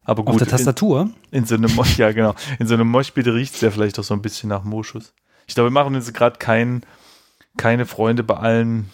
Aber 0.04 0.22
Auf 0.24 0.32
gut, 0.32 0.42
der 0.42 0.48
Tastatur. 0.48 1.10
in, 1.32 1.40
in 1.40 1.46
so 1.46 1.56
einem 1.56 1.74
Mosh, 1.76 1.98
ja 1.98 2.12
genau, 2.12 2.36
in 2.60 2.68
so 2.68 2.74
einem 2.74 2.88
Moshpit 2.90 3.28
riecht 3.28 3.56
es 3.56 3.62
ja 3.62 3.72
vielleicht 3.72 3.98
doch 3.98 4.04
so 4.04 4.14
ein 4.14 4.22
bisschen 4.22 4.50
nach 4.50 4.64
Moschus. 4.64 5.14
Ich 5.48 5.56
glaube, 5.56 5.70
wir 5.70 5.74
machen 5.74 5.96
jetzt 5.96 6.14
gerade 6.14 6.38
kein, 6.38 6.84
keine 7.58 7.86
Freunde 7.86 8.24
bei 8.24 8.36
allen. 8.36 8.90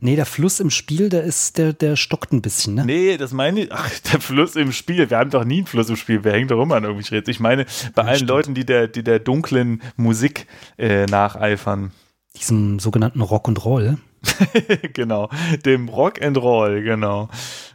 Nee, 0.00 0.14
der 0.14 0.26
Fluss 0.26 0.60
im 0.60 0.70
Spiel, 0.70 1.08
der 1.08 1.24
ist, 1.24 1.58
der, 1.58 1.72
der 1.72 1.96
stockt 1.96 2.32
ein 2.32 2.40
bisschen, 2.40 2.74
ne? 2.74 2.84
Nee, 2.84 3.16
das 3.16 3.32
meine 3.32 3.62
ich. 3.62 3.72
Ach, 3.72 3.90
der 4.12 4.20
Fluss 4.20 4.54
im 4.54 4.70
Spiel. 4.70 5.10
Wir 5.10 5.18
haben 5.18 5.30
doch 5.30 5.44
nie 5.44 5.58
einen 5.58 5.66
Fluss 5.66 5.88
im 5.88 5.96
Spiel. 5.96 6.22
Wir 6.22 6.32
hängen 6.32 6.46
doch 6.46 6.62
immer 6.62 6.76
an 6.76 6.84
irgendwie 6.84 7.08
Rätsel. 7.14 7.32
Ich 7.32 7.40
meine, 7.40 7.66
bei 7.94 8.02
Ja, 8.02 8.08
allen 8.08 8.16
stimmt. 8.16 8.30
Leuten, 8.30 8.54
die 8.54 8.64
der, 8.64 8.86
die 8.86 9.02
der 9.02 9.18
dunklen 9.18 9.82
Musik 9.96 10.46
äh, 10.76 11.06
nacheifern. 11.06 11.90
Diesem 12.38 12.78
sogenannten 12.78 13.22
Rock'n'Roll. 13.22 13.98
genau. 14.94 15.28
Dem 15.64 15.88
Rock 15.88 16.22
and 16.22 16.36
Roll, 16.36 16.82
genau. 16.82 17.28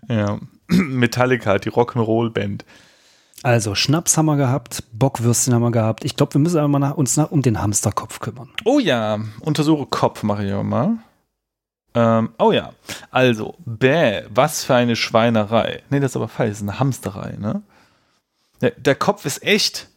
Ja. 0.07 0.39
Metallica, 0.67 1.59
die 1.59 1.69
Rock'n'Roll-Band. 1.69 2.65
Also, 3.43 3.75
Schnaps 3.75 4.17
haben 4.17 4.27
wir 4.27 4.37
gehabt, 4.37 4.83
Bockwürstchen 4.93 5.53
haben 5.53 5.63
wir 5.63 5.71
gehabt. 5.71 6.05
Ich 6.05 6.15
glaube, 6.15 6.33
wir 6.33 6.39
müssen 6.39 6.59
aber 6.59 6.69
mal 6.69 6.79
nach, 6.79 6.95
uns 6.95 7.17
nach, 7.17 7.29
um 7.29 7.41
den 7.41 7.61
Hamsterkopf 7.61 8.19
kümmern. 8.19 8.49
Oh 8.63 8.79
ja, 8.79 9.19
untersuche 9.41 9.85
Kopf 9.85 10.23
mache 10.23 10.45
ich 10.45 10.53
auch 10.53 10.63
mal. 10.63 10.97
Ähm, 11.93 12.29
oh 12.39 12.53
ja, 12.53 12.71
also, 13.11 13.55
bäh, 13.65 14.23
was 14.29 14.63
für 14.63 14.75
eine 14.75 14.95
Schweinerei. 14.95 15.83
Nee, 15.89 15.99
das 15.99 16.11
ist 16.11 16.15
aber 16.15 16.29
falsch, 16.29 16.51
das 16.51 16.57
ist 16.61 16.69
eine 16.69 16.79
Hamsterei, 16.79 17.35
ne? 17.37 17.61
Der, 18.61 18.71
der 18.71 18.95
Kopf 18.95 19.25
ist 19.25 19.43
echt. 19.43 19.89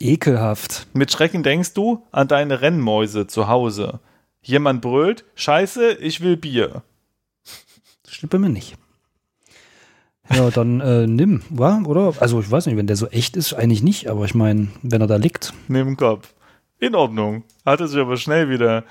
Ekelhaft. 0.00 0.86
Mit 0.94 1.12
Schrecken 1.12 1.42
denkst 1.42 1.74
du 1.74 2.02
an 2.12 2.28
deine 2.28 2.62
Rennmäuse 2.62 3.26
zu 3.26 3.48
Hause. 3.48 4.00
Jemand 4.46 4.80
brüllt, 4.80 5.24
scheiße, 5.34 5.94
ich 5.94 6.20
will 6.20 6.36
Bier. 6.36 6.84
Das 8.04 8.14
steht 8.14 8.30
bei 8.30 8.38
mir 8.38 8.48
nicht. 8.48 8.76
Ja, 10.32 10.50
dann 10.50 10.80
äh, 10.80 11.08
nimm, 11.08 11.42
wa? 11.50 11.82
oder? 11.84 12.14
Also, 12.20 12.38
ich 12.38 12.48
weiß 12.48 12.66
nicht, 12.66 12.76
wenn 12.76 12.86
der 12.86 12.94
so 12.94 13.08
echt 13.08 13.36
ist, 13.36 13.54
eigentlich 13.54 13.82
nicht, 13.82 14.08
aber 14.08 14.24
ich 14.24 14.36
meine, 14.36 14.68
wenn 14.82 15.00
er 15.00 15.08
da 15.08 15.16
liegt. 15.16 15.52
Neben 15.66 15.96
Kopf. 15.96 16.32
In 16.78 16.94
Ordnung. 16.94 17.42
Hatte 17.64 17.88
sich 17.88 17.98
aber 17.98 18.16
schnell 18.16 18.48
wieder, 18.48 18.84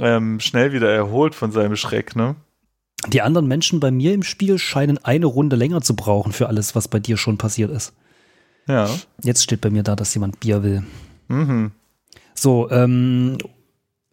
ähm, 0.00 0.38
schnell 0.38 0.72
wieder 0.72 0.92
erholt 0.92 1.34
von 1.34 1.50
seinem 1.50 1.76
Schreck, 1.76 2.14
ne? 2.14 2.36
Die 3.06 3.22
anderen 3.22 3.48
Menschen 3.48 3.80
bei 3.80 3.90
mir 3.90 4.12
im 4.12 4.22
Spiel 4.22 4.58
scheinen 4.58 4.98
eine 4.98 5.26
Runde 5.26 5.56
länger 5.56 5.80
zu 5.80 5.96
brauchen 5.96 6.32
für 6.32 6.46
alles, 6.48 6.74
was 6.74 6.88
bei 6.88 6.98
dir 6.98 7.16
schon 7.16 7.38
passiert 7.38 7.70
ist. 7.70 7.94
Ja. 8.66 8.90
Jetzt 9.22 9.44
steht 9.44 9.62
bei 9.62 9.70
mir 9.70 9.82
da, 9.82 9.96
dass 9.96 10.12
jemand 10.12 10.40
Bier 10.40 10.62
will. 10.62 10.82
Mhm. 11.28 11.70
So, 12.34 12.70
ähm, 12.70 13.38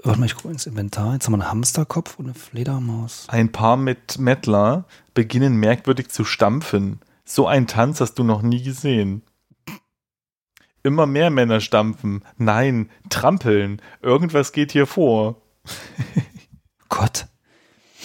warte 0.06 0.20
mal, 0.20 0.26
ich 0.26 0.36
gucke 0.36 0.50
ins 0.50 0.65
Inventar. 0.65 1.13
Jetzt 1.13 1.26
haben 1.26 1.34
wir 1.34 1.41
einen 1.41 1.50
Hamsterkopf 1.52 2.18
und 2.20 2.26
eine 2.26 2.34
Fledermaus. 2.34 3.26
Ein 3.30 3.52
Paar 3.52 3.78
mit 3.78 4.18
Mettler 4.20 4.86
beginnen 5.13 5.56
merkwürdig 5.58 6.10
zu 6.10 6.24
stampfen. 6.26 7.00
So 7.24 7.48
ein 7.48 7.68
Tanz 7.68 8.02
hast 8.02 8.15
du 8.15 8.24
noch 8.24 8.41
nie 8.41 8.62
gesehen. 8.63 9.24
Immer 10.84 11.08
mehr 11.08 11.32
Männer 11.32 11.62
stampfen. 11.62 12.24
Nein, 12.38 12.89
trampeln. 13.10 13.82
Irgendwas 14.02 14.52
geht 14.52 14.72
hier 14.72 14.86
vor. 14.86 15.41
Gott, 16.89 17.28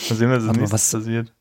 Mal 0.08 0.16
sehen, 0.16 0.30
was 0.30 0.48
als 0.48 0.72
was- 0.72 0.90
passiert. 0.92 1.34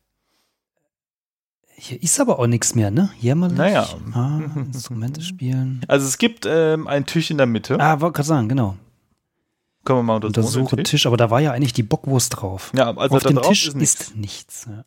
hier 1.74 2.02
ist 2.02 2.20
aber 2.20 2.38
auch 2.38 2.46
nichts 2.46 2.74
mehr, 2.74 2.90
ne? 2.90 3.10
Jämmerlich. 3.18 3.56
Naja. 3.56 3.88
Ah, 4.12 4.40
Instrumente 4.56 5.22
spielen. 5.22 5.80
Also 5.88 6.06
es 6.06 6.18
gibt 6.18 6.44
ähm, 6.46 6.86
einen 6.86 7.06
Tisch 7.06 7.30
in 7.30 7.38
der 7.38 7.46
Mitte. 7.46 7.80
Ah, 7.80 8.00
wollte 8.02 8.16
gerade 8.16 8.28
sagen, 8.28 8.48
genau. 8.50 8.76
Können 9.90 9.98
wir 10.00 10.02
mal 10.04 10.24
untersuchen. 10.24 10.60
Untersuche 10.60 10.76
Tisch? 10.76 10.90
Tisch, 10.90 11.06
aber 11.06 11.16
da 11.16 11.30
war 11.30 11.40
ja 11.40 11.52
eigentlich 11.52 11.72
die 11.72 11.82
Bockwurst 11.82 12.40
drauf. 12.40 12.72
Ja, 12.76 12.96
also 12.96 13.16
Auf 13.16 13.22
dem 13.24 13.42
Tisch 13.42 13.66
ist 13.66 13.76
nichts. 13.76 14.00
ist 14.00 14.16
nichts. 14.16 14.68
Ja. 14.70 14.84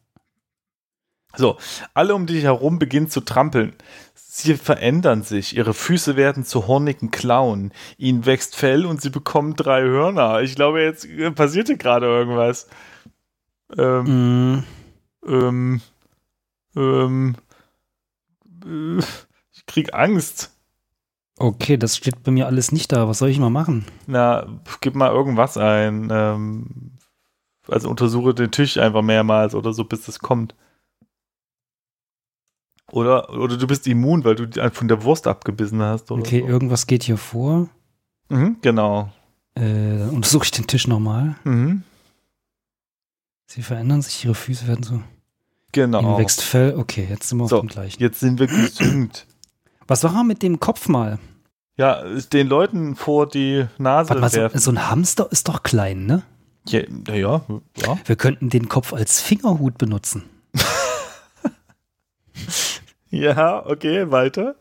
So, 1.36 1.58
alle 1.94 2.16
um 2.16 2.26
dich 2.26 2.44
herum 2.44 2.80
beginnen 2.80 3.10
zu 3.10 3.22
trampeln. 3.22 3.74
Sie 4.14 4.56
verändern 4.56 5.24
sich, 5.24 5.58
ihre 5.58 5.74
Füße 5.74 6.16
werden 6.16 6.46
zu 6.46 6.68
hornigen 6.68 7.12
Klauen, 7.12 7.74
ihnen 7.98 8.26
wächst 8.26 8.56
Fell 8.56 8.86
und 8.86 9.02
sie 9.02 9.10
bekommen 9.10 9.56
drei 9.56 9.82
Hörner. 9.82 10.42
Ich 10.42 10.56
glaube, 10.56 10.82
jetzt 10.82 11.06
äh, 11.06 11.32
passierte 11.32 11.76
gerade 11.78 12.06
irgendwas. 12.06 12.68
Ähm, 13.78 14.64
Mm, 14.64 14.64
ähm, 15.28 15.82
ähm, 16.76 17.36
äh, 18.66 19.04
ich 19.54 19.66
krieg 19.66 19.94
Angst. 19.94 20.53
Okay, 21.38 21.78
das 21.78 21.98
steht 21.98 22.24
bei 22.24 22.32
mir 22.32 22.46
alles 22.48 22.72
nicht 22.72 22.92
da. 22.92 23.08
Was 23.08 23.20
soll 23.20 23.30
ich 23.30 23.40
mal 23.40 23.50
machen? 23.50 23.86
Na, 24.08 24.48
gib 24.82 24.96
mal 24.96 25.12
irgendwas 25.12 25.58
ein. 25.58 26.10
Ähm, 26.12 26.92
also 27.68 27.90
untersuche 27.90 28.34
den 28.34 28.52
Tisch 28.52 28.78
einfach 28.78 29.02
mehrmals 29.02 29.56
oder 29.56 29.74
so, 29.74 29.84
bis 29.86 30.06
das 30.06 30.20
kommt. 30.20 30.56
Oder, 32.92 33.30
oder 33.32 33.58
du 33.58 33.66
bist 33.66 33.88
immun, 33.88 34.24
weil 34.24 34.36
du 34.36 34.46
die 34.48 34.60
von 34.72 34.88
der 34.88 35.04
Wurst 35.04 35.26
abgebissen 35.28 35.82
hast. 35.82 36.12
Oder 36.12 36.22
Okay, 36.22 36.42
so. 36.42 36.48
irgendwas 36.48 36.86
geht 36.86 37.04
hier 37.04 37.18
vor. 37.18 37.70
Mhm, 38.30 38.58
genau. 38.62 39.12
Äh, 39.56 39.98
dann 40.00 40.10
untersuche 40.10 40.46
ich 40.46 40.52
den 40.52 40.68
Tisch 40.68 40.88
nochmal. 40.88 41.36
Mhm, 41.44 41.84
Sie 43.46 43.62
verändern 43.62 44.02
sich, 44.02 44.26
ihre 44.26 44.34
Füße 44.36 44.68
werden 44.68 44.84
so. 44.84 44.96
Ihnen 44.96 45.04
genau. 45.72 46.18
wächst 46.18 46.42
Fell. 46.42 46.76
Okay, 46.76 47.06
jetzt 47.10 47.30
sind 47.30 47.38
wir 47.38 47.48
So, 47.48 47.58
auf 47.58 47.62
dem 47.62 47.70
gleichen. 47.70 48.02
Jetzt 48.02 48.20
sind 48.20 48.40
wir 48.40 48.48
gesüngt. 48.48 49.28
Was 49.88 50.04
war 50.04 50.24
mit 50.24 50.42
dem 50.42 50.60
Kopf 50.60 50.88
mal? 50.88 51.20
Ja, 51.76 52.04
den 52.32 52.48
Leuten 52.48 52.96
vor 52.96 53.28
die 53.28 53.66
Nase 53.78 54.10
Warte 54.10 54.22
mal, 54.22 54.30
so, 54.30 54.38
werfen. 54.38 54.60
so 54.60 54.72
ein 54.72 54.90
Hamster 54.90 55.28
ist 55.32 55.48
doch 55.48 55.64
klein, 55.64 56.06
ne? 56.06 56.22
Ja, 56.68 56.82
ja, 57.10 57.42
ja. 57.78 57.98
Wir 58.06 58.16
könnten 58.16 58.50
den 58.50 58.70
Kopf 58.70 58.94
als 58.94 59.20
Fingerhut 59.22 59.78
benutzen. 59.78 60.24
Ja, 63.10 63.64
okay, 63.68 64.10
weiter. 64.10 64.56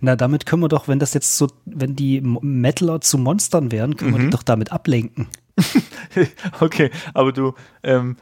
Na, 0.00 0.16
damit 0.16 0.46
können 0.46 0.62
wir 0.62 0.68
doch, 0.68 0.88
wenn 0.88 0.98
das 0.98 1.12
jetzt 1.12 1.36
so, 1.36 1.48
wenn 1.66 1.94
die 1.94 2.20
Metaler 2.22 3.00
zu 3.02 3.18
Monstern 3.18 3.70
werden, 3.70 3.96
können 3.96 4.12
wir 4.12 4.18
Mhm. 4.18 4.24
die 4.26 4.30
doch 4.30 4.42
damit 4.42 4.72
ablenken. 4.72 5.28
Okay, 6.60 6.90
aber 7.14 7.32
du, 7.32 7.54
ähm, 7.82 8.16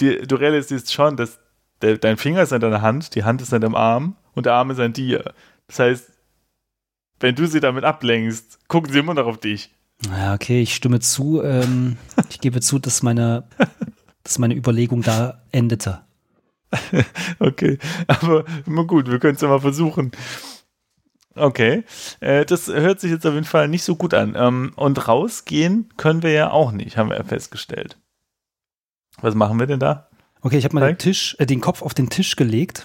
die, 0.00 0.18
du 0.18 0.36
realisierst 0.36 0.92
schon, 0.92 1.16
dass 1.16 1.38
der, 1.82 1.98
dein 1.98 2.16
Finger 2.16 2.42
ist 2.42 2.52
an 2.52 2.60
deiner 2.60 2.80
Hand, 2.80 3.14
die 3.14 3.24
Hand 3.24 3.42
ist 3.42 3.52
an 3.52 3.60
deinem 3.60 3.74
Arm 3.74 4.14
und 4.36 4.46
der 4.46 4.52
Arm 4.52 4.70
ist 4.70 4.78
an 4.78 4.92
dir. 4.92 5.34
Das 5.66 5.80
heißt, 5.80 6.12
wenn 7.18 7.34
du 7.34 7.46
sie 7.46 7.60
damit 7.60 7.84
ablenkst, 7.84 8.60
gucken 8.68 8.92
sie 8.92 9.00
immer 9.00 9.14
noch 9.14 9.26
auf 9.26 9.38
dich. 9.38 9.74
Ja, 10.04 10.34
okay, 10.34 10.62
ich 10.62 10.74
stimme 10.74 11.00
zu. 11.00 11.42
Ähm, 11.42 11.96
ich 12.30 12.40
gebe 12.40 12.60
zu, 12.60 12.78
dass 12.78 13.02
meine, 13.02 13.48
dass 14.22 14.38
meine 14.38 14.54
Überlegung 14.54 15.02
da 15.02 15.42
endete. 15.50 16.02
Okay, 17.38 17.78
aber 18.06 18.44
immer 18.66 18.84
gut, 18.84 19.08
wir 19.10 19.18
können 19.18 19.36
es 19.36 19.40
ja 19.40 19.48
mal 19.48 19.60
versuchen. 19.60 20.10
Okay, 21.34 21.84
äh, 22.20 22.44
das 22.44 22.66
hört 22.66 23.00
sich 23.00 23.10
jetzt 23.10 23.26
auf 23.26 23.34
jeden 23.34 23.46
Fall 23.46 23.68
nicht 23.68 23.84
so 23.84 23.94
gut 23.94 24.14
an. 24.14 24.34
Ähm, 24.36 24.72
und 24.76 25.06
rausgehen 25.06 25.88
können 25.96 26.22
wir 26.22 26.32
ja 26.32 26.50
auch 26.50 26.72
nicht, 26.72 26.96
haben 26.96 27.10
wir 27.10 27.16
ja 27.16 27.24
festgestellt. 27.24 27.98
Was 29.20 29.34
machen 29.34 29.58
wir 29.58 29.66
denn 29.66 29.80
da? 29.80 30.08
Okay, 30.40 30.58
ich 30.58 30.64
habe 30.64 30.74
mal 30.74 30.86
den. 30.86 30.98
Tisch, 30.98 31.36
äh, 31.38 31.46
den 31.46 31.60
Kopf 31.60 31.82
auf 31.82 31.94
den 31.94 32.10
Tisch 32.10 32.36
gelegt. 32.36 32.84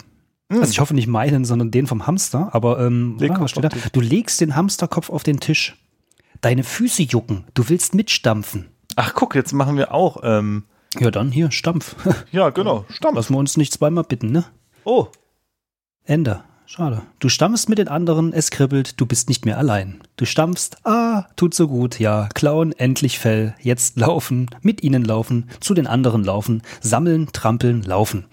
Hm. 0.51 0.59
Also 0.59 0.71
ich 0.71 0.79
hoffe 0.81 0.93
nicht 0.93 1.07
meinen, 1.07 1.45
sondern 1.45 1.71
den 1.71 1.87
vom 1.87 2.05
Hamster. 2.07 2.49
Aber 2.53 2.79
ähm, 2.79 3.17
Leg 3.19 3.31
ah, 3.31 3.47
steht 3.47 3.63
da? 3.63 3.69
Du 3.93 4.01
legst 4.01 4.41
den 4.41 4.55
Hamsterkopf 4.55 5.09
auf 5.09 5.23
den 5.23 5.39
Tisch. 5.39 5.77
Deine 6.41 6.63
Füße 6.63 7.03
jucken. 7.03 7.45
Du 7.53 7.69
willst 7.69 7.95
mitstampfen. 7.95 8.67
Ach, 8.97 9.13
guck, 9.13 9.35
jetzt 9.35 9.53
machen 9.53 9.77
wir 9.77 9.93
auch. 9.93 10.17
Ähm, 10.23 10.65
Ja, 10.99 11.09
dann 11.09 11.31
hier, 11.31 11.51
Stampf. 11.51 11.95
ja, 12.33 12.49
genau, 12.49 12.85
Stampf. 12.89 13.15
Lassen 13.15 13.33
wir 13.33 13.37
uns 13.37 13.55
nicht 13.55 13.71
zweimal 13.71 14.03
bitten, 14.03 14.31
ne? 14.31 14.43
Oh, 14.83 15.07
Ende. 16.03 16.43
Schade. 16.65 17.01
Du 17.19 17.27
stampfst 17.27 17.67
mit 17.67 17.79
den 17.79 17.89
anderen, 17.89 18.31
es 18.31 18.49
kribbelt, 18.49 18.99
du 18.99 19.05
bist 19.05 19.27
nicht 19.27 19.45
mehr 19.45 19.57
allein. 19.57 20.01
Du 20.15 20.23
stampfst, 20.23 20.77
ah, 20.85 21.25
tut 21.35 21.53
so 21.53 21.67
gut, 21.67 21.99
ja, 21.99 22.29
klauen, 22.33 22.71
endlich 22.71 23.19
Fell, 23.19 23.55
jetzt 23.59 23.97
laufen, 23.97 24.49
mit 24.61 24.81
ihnen 24.81 25.03
laufen, 25.03 25.49
zu 25.59 25.73
den 25.73 25.85
anderen 25.85 26.23
laufen, 26.23 26.61
sammeln, 26.79 27.27
trampeln, 27.33 27.83
laufen. 27.83 28.25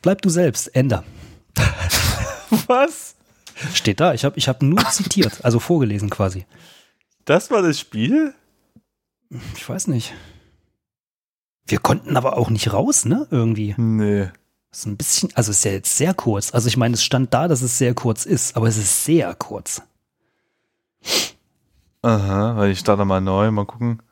Bleib 0.00 0.22
du 0.22 0.30
selbst, 0.30 0.74
Ender. 0.74 1.04
Was? 2.66 3.14
Steht 3.74 4.00
da, 4.00 4.14
ich 4.14 4.24
habe 4.24 4.38
ich 4.38 4.48
hab 4.48 4.62
nur 4.62 4.84
zitiert, 4.90 5.44
also 5.44 5.58
vorgelesen 5.58 6.10
quasi. 6.10 6.46
Das 7.24 7.50
war 7.50 7.62
das 7.62 7.78
Spiel? 7.78 8.34
Ich 9.56 9.68
weiß 9.68 9.86
nicht. 9.88 10.12
Wir 11.66 11.78
konnten 11.78 12.16
aber 12.16 12.36
auch 12.36 12.50
nicht 12.50 12.72
raus, 12.72 13.04
ne? 13.04 13.26
Irgendwie. 13.30 13.74
Nee. 13.76 14.28
Ist 14.72 14.86
ein 14.86 14.96
bisschen, 14.96 15.30
also 15.34 15.50
ist 15.50 15.64
ja 15.64 15.72
jetzt 15.72 15.96
sehr 15.96 16.14
kurz. 16.14 16.52
Also 16.52 16.68
ich 16.68 16.76
meine, 16.76 16.94
es 16.94 17.04
stand 17.04 17.32
da, 17.34 17.46
dass 17.46 17.62
es 17.62 17.78
sehr 17.78 17.94
kurz 17.94 18.24
ist, 18.24 18.56
aber 18.56 18.68
es 18.68 18.76
ist 18.76 19.04
sehr 19.04 19.34
kurz. 19.34 19.82
Aha, 22.02 22.56
weil 22.56 22.72
ich 22.72 22.80
starte 22.80 23.04
mal 23.04 23.20
neu, 23.20 23.50
mal 23.50 23.66
gucken. 23.66 24.02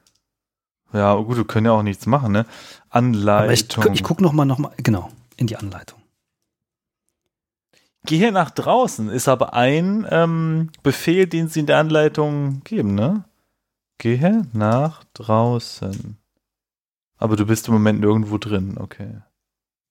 Ja, 0.93 1.15
gut, 1.15 1.37
wir 1.37 1.45
können 1.45 1.67
ja 1.67 1.73
auch 1.73 1.83
nichts 1.83 2.07
machen, 2.07 2.33
ne? 2.33 2.47
Anleitung. 2.89 3.83
Aber 3.83 3.93
ich, 3.93 4.01
ich 4.01 4.05
gucke 4.05 4.23
nochmal, 4.23 4.47
noch 4.47 4.59
mal, 4.59 4.73
genau, 4.77 5.11
in 5.37 5.47
die 5.47 5.57
Anleitung. 5.57 6.00
Gehe 8.07 8.33
nach 8.33 8.51
draußen 8.51 9.11
ist 9.11 9.29
aber 9.29 9.55
ein 9.55 10.07
ähm, 10.11 10.71
Befehl, 10.83 11.27
den 11.27 11.49
sie 11.49 11.61
in 11.61 11.67
der 11.67 11.79
Anleitung 11.79 12.63
geben, 12.65 12.95
ne? 12.95 13.25
Gehe 13.99 14.47
nach 14.53 15.05
draußen. 15.13 16.17
Aber 17.19 17.37
du 17.37 17.45
bist 17.45 17.69
im 17.69 17.75
Moment 17.75 18.01
nirgendwo 18.01 18.39
drin, 18.39 18.79
okay. 18.79 19.21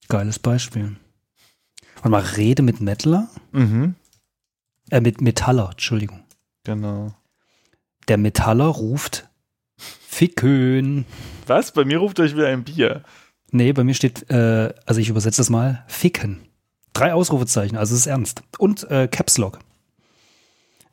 Geiles 0.07 0.39
Beispiel. 0.39 0.95
Warte 1.95 2.09
mal, 2.09 2.21
rede 2.21 2.63
mit 2.63 2.81
Metaller? 2.81 3.29
Mhm. 3.51 3.95
Äh, 4.89 5.01
mit 5.01 5.21
Metaller, 5.21 5.69
Entschuldigung. 5.71 6.23
Genau. 6.63 7.13
Der 8.07 8.17
Metaller 8.17 8.65
ruft 8.65 9.29
Ficken. 9.77 11.05
Was? 11.45 11.71
Bei 11.71 11.85
mir 11.85 11.99
ruft 11.99 12.19
euch 12.19 12.35
wieder 12.35 12.47
ein 12.47 12.63
Bier. 12.63 13.03
Nee, 13.51 13.71
bei 13.73 13.83
mir 13.83 13.93
steht, 13.93 14.29
äh, 14.31 14.73
also 14.87 14.99
ich 14.99 15.09
übersetze 15.09 15.37
das 15.37 15.51
mal, 15.51 15.83
Ficken. 15.87 16.48
Drei 16.93 17.13
Ausrufezeichen, 17.13 17.77
also 17.77 17.93
es 17.93 18.01
ist 18.01 18.07
ernst. 18.07 18.41
Und 18.57 18.89
äh, 18.89 19.07
Caps 19.07 19.37
Lock 19.37 19.59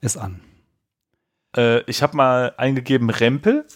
ist 0.00 0.16
an. 0.16 0.40
Äh, 1.56 1.80
ich 1.90 2.02
habe 2.02 2.16
mal 2.16 2.54
eingegeben 2.56 3.10
Rempel. 3.10 3.66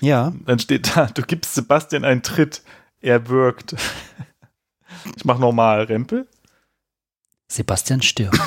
Ja. 0.00 0.32
Dann 0.46 0.58
steht 0.58 0.96
da, 0.96 1.06
du 1.06 1.22
gibst 1.22 1.54
Sebastian 1.54 2.04
einen 2.04 2.22
Tritt. 2.22 2.62
Er 3.00 3.28
wirkt. 3.28 3.76
Ich 5.16 5.24
mach 5.26 5.38
nochmal 5.38 5.82
Rempel. 5.82 6.26
Sebastian 7.48 8.00
stirbt. 8.00 8.38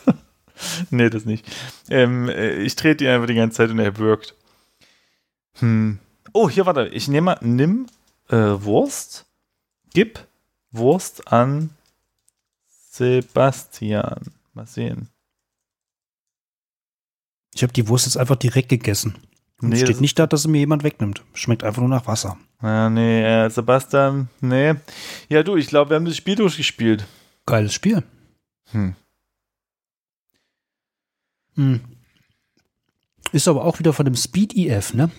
nee, 0.90 1.10
das 1.10 1.24
nicht. 1.24 1.44
Ähm, 1.90 2.28
ich 2.28 2.76
trete 2.76 3.02
ihn 3.02 3.10
einfach 3.10 3.26
die 3.26 3.34
ganze 3.34 3.56
Zeit 3.56 3.70
und 3.70 3.80
er 3.80 3.96
wirkt. 3.96 4.36
Hm. 5.54 5.98
Oh, 6.32 6.48
hier, 6.48 6.66
warte. 6.66 6.86
Ich 6.88 7.08
nehme 7.08 7.24
mal, 7.24 7.38
nimm 7.40 7.86
äh, 8.28 8.36
Wurst, 8.36 9.26
gib 9.92 10.26
Wurst 10.76 11.32
an 11.32 11.70
Sebastian. 12.68 14.32
Mal 14.54 14.66
sehen. 14.66 15.08
Ich 17.54 17.62
habe 17.62 17.72
die 17.72 17.88
Wurst 17.88 18.06
jetzt 18.06 18.16
einfach 18.16 18.36
direkt 18.36 18.68
gegessen. 18.68 19.16
Und 19.60 19.70
Nee, 19.70 19.78
steht 19.78 20.00
nicht 20.00 20.18
da, 20.18 20.26
dass 20.26 20.42
sie 20.42 20.48
mir 20.48 20.58
jemand 20.58 20.82
wegnimmt. 20.82 21.24
Schmeckt 21.32 21.64
einfach 21.64 21.80
nur 21.80 21.88
nach 21.88 22.06
Wasser. 22.06 22.36
Ja, 22.62 22.90
nee, 22.90 23.22
äh, 23.22 23.48
Sebastian, 23.48 24.28
nee. 24.40 24.74
Ja, 25.28 25.42
du, 25.42 25.56
ich 25.56 25.66
glaube, 25.66 25.90
wir 25.90 25.96
haben 25.96 26.04
das 26.04 26.16
Spiel 26.16 26.34
durchgespielt. 26.36 27.06
Geiles 27.46 27.72
Spiel. 27.72 28.02
Hm. 28.72 28.94
Hm. 31.54 31.80
Ist 33.32 33.48
aber 33.48 33.64
auch 33.64 33.78
wieder 33.78 33.92
von 33.92 34.04
dem 34.04 34.16
Speed 34.16 34.54
EF, 34.54 34.94
ne? 34.94 35.10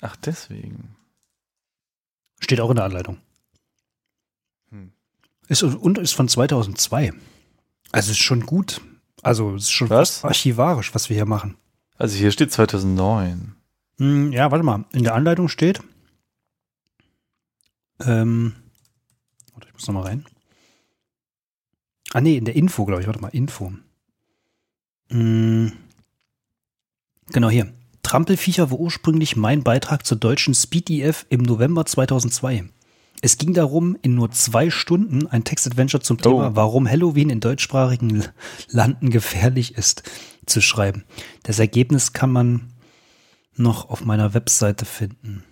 Ach, 0.00 0.16
deswegen. 0.16 0.96
Steht 2.40 2.60
auch 2.60 2.70
in 2.70 2.76
der 2.76 2.86
Anleitung. 2.86 3.18
Ist, 5.52 5.62
und 5.62 5.98
ist 5.98 6.14
von 6.14 6.28
2002. 6.28 7.12
Also 7.92 8.10
ist 8.10 8.18
schon 8.18 8.46
gut. 8.46 8.80
Also 9.22 9.54
ist 9.54 9.70
schon 9.70 9.90
Was? 9.90 10.24
archivarisch, 10.24 10.94
was 10.94 11.10
wir 11.10 11.14
hier 11.14 11.26
machen. 11.26 11.58
Also 11.98 12.16
hier 12.16 12.32
steht 12.32 12.50
2009. 12.50 13.54
Hm, 13.98 14.32
ja, 14.32 14.50
warte 14.50 14.64
mal. 14.64 14.86
In 14.92 15.04
der 15.04 15.14
Anleitung 15.14 15.48
steht. 15.48 15.82
Ähm, 18.00 18.54
warte, 19.52 19.68
ich 19.68 19.74
muss 19.74 19.86
noch 19.86 19.94
mal 19.94 20.04
rein. 20.04 20.24
Ah, 22.14 22.22
nee, 22.22 22.38
in 22.38 22.46
der 22.46 22.56
Info, 22.56 22.86
glaube 22.86 23.02
ich. 23.02 23.06
Warte 23.06 23.20
mal, 23.20 23.28
Info. 23.28 23.74
Hm, 25.10 25.72
genau 27.26 27.50
hier. 27.50 27.70
Trampelviecher 28.02 28.70
war 28.70 28.80
ursprünglich 28.80 29.36
mein 29.36 29.62
Beitrag 29.62 30.06
zur 30.06 30.16
deutschen 30.16 30.54
Speed 30.54 30.88
EF 30.88 31.26
im 31.28 31.42
November 31.42 31.84
2002. 31.84 32.70
Es 33.24 33.38
ging 33.38 33.54
darum, 33.54 33.96
in 34.02 34.14
nur 34.16 34.32
zwei 34.32 34.68
Stunden 34.68 35.26
ein 35.28 35.44
Textadventure 35.44 36.02
zum 36.02 36.18
Thema, 36.18 36.48
Oh. 36.48 36.56
warum 36.56 36.88
Halloween 36.90 37.30
in 37.30 37.38
deutschsprachigen 37.40 38.24
Landen 38.68 39.10
gefährlich 39.10 39.76
ist, 39.78 40.02
zu 40.44 40.60
schreiben. 40.60 41.04
Das 41.44 41.58
Ergebnis 41.60 42.12
kann 42.12 42.32
man 42.32 42.72
noch 43.56 43.88
auf 43.88 44.04
meiner 44.04 44.34
Webseite 44.34 44.84
finden. 44.84 45.44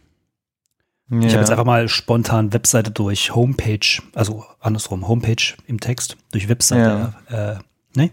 Ja. 1.10 1.18
Ich 1.20 1.32
habe 1.32 1.40
jetzt 1.40 1.50
einfach 1.50 1.64
mal 1.64 1.88
spontan 1.88 2.52
Webseite 2.52 2.90
durch 2.90 3.34
Homepage, 3.34 4.02
also 4.14 4.44
andersrum, 4.58 5.06
Homepage 5.08 5.54
im 5.66 5.78
Text, 5.80 6.16
durch 6.32 6.48
Webseite. 6.48 7.14
Äh, 7.94 7.98
ne? 7.98 8.10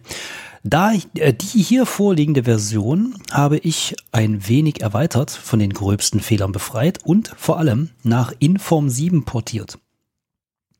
Da 0.69 0.91
äh, 1.15 1.33
die 1.33 1.61
hier 1.61 1.85
vorliegende 1.85 2.43
Version 2.43 3.15
habe 3.31 3.57
ich 3.57 3.95
ein 4.11 4.49
wenig 4.49 4.81
erweitert, 4.81 5.31
von 5.31 5.59
den 5.59 5.71
gröbsten 5.71 6.19
Fehlern 6.19 6.51
befreit 6.51 7.05
und 7.05 7.29
vor 7.37 7.57
allem 7.57 7.91
nach 8.03 8.33
Inform 8.39 8.89
7 8.89 9.23
portiert. 9.23 9.79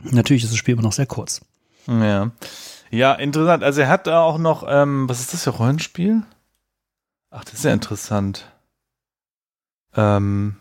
Natürlich 0.04 0.44
ist 0.44 0.52
das 0.52 0.58
Spiel 0.58 0.74
immer 0.74 0.84
noch 0.84 0.92
sehr 0.92 1.06
kurz. 1.06 1.40
Ja. 1.88 2.32
Ja, 2.92 3.14
interessant. 3.14 3.64
Also 3.64 3.82
er 3.82 3.88
hat 3.88 4.08
da 4.08 4.24
auch 4.24 4.38
noch, 4.38 4.66
ähm, 4.68 5.08
was 5.08 5.22
ist 5.22 5.34
das 5.34 5.46
für 5.46 5.52
Rollenspiel? 5.52 6.24
Ach, 7.30 7.46
das 7.46 7.54
ist 7.54 7.66
ja 7.66 7.72
interessant. 7.72 8.52
Ähm, 9.96 10.58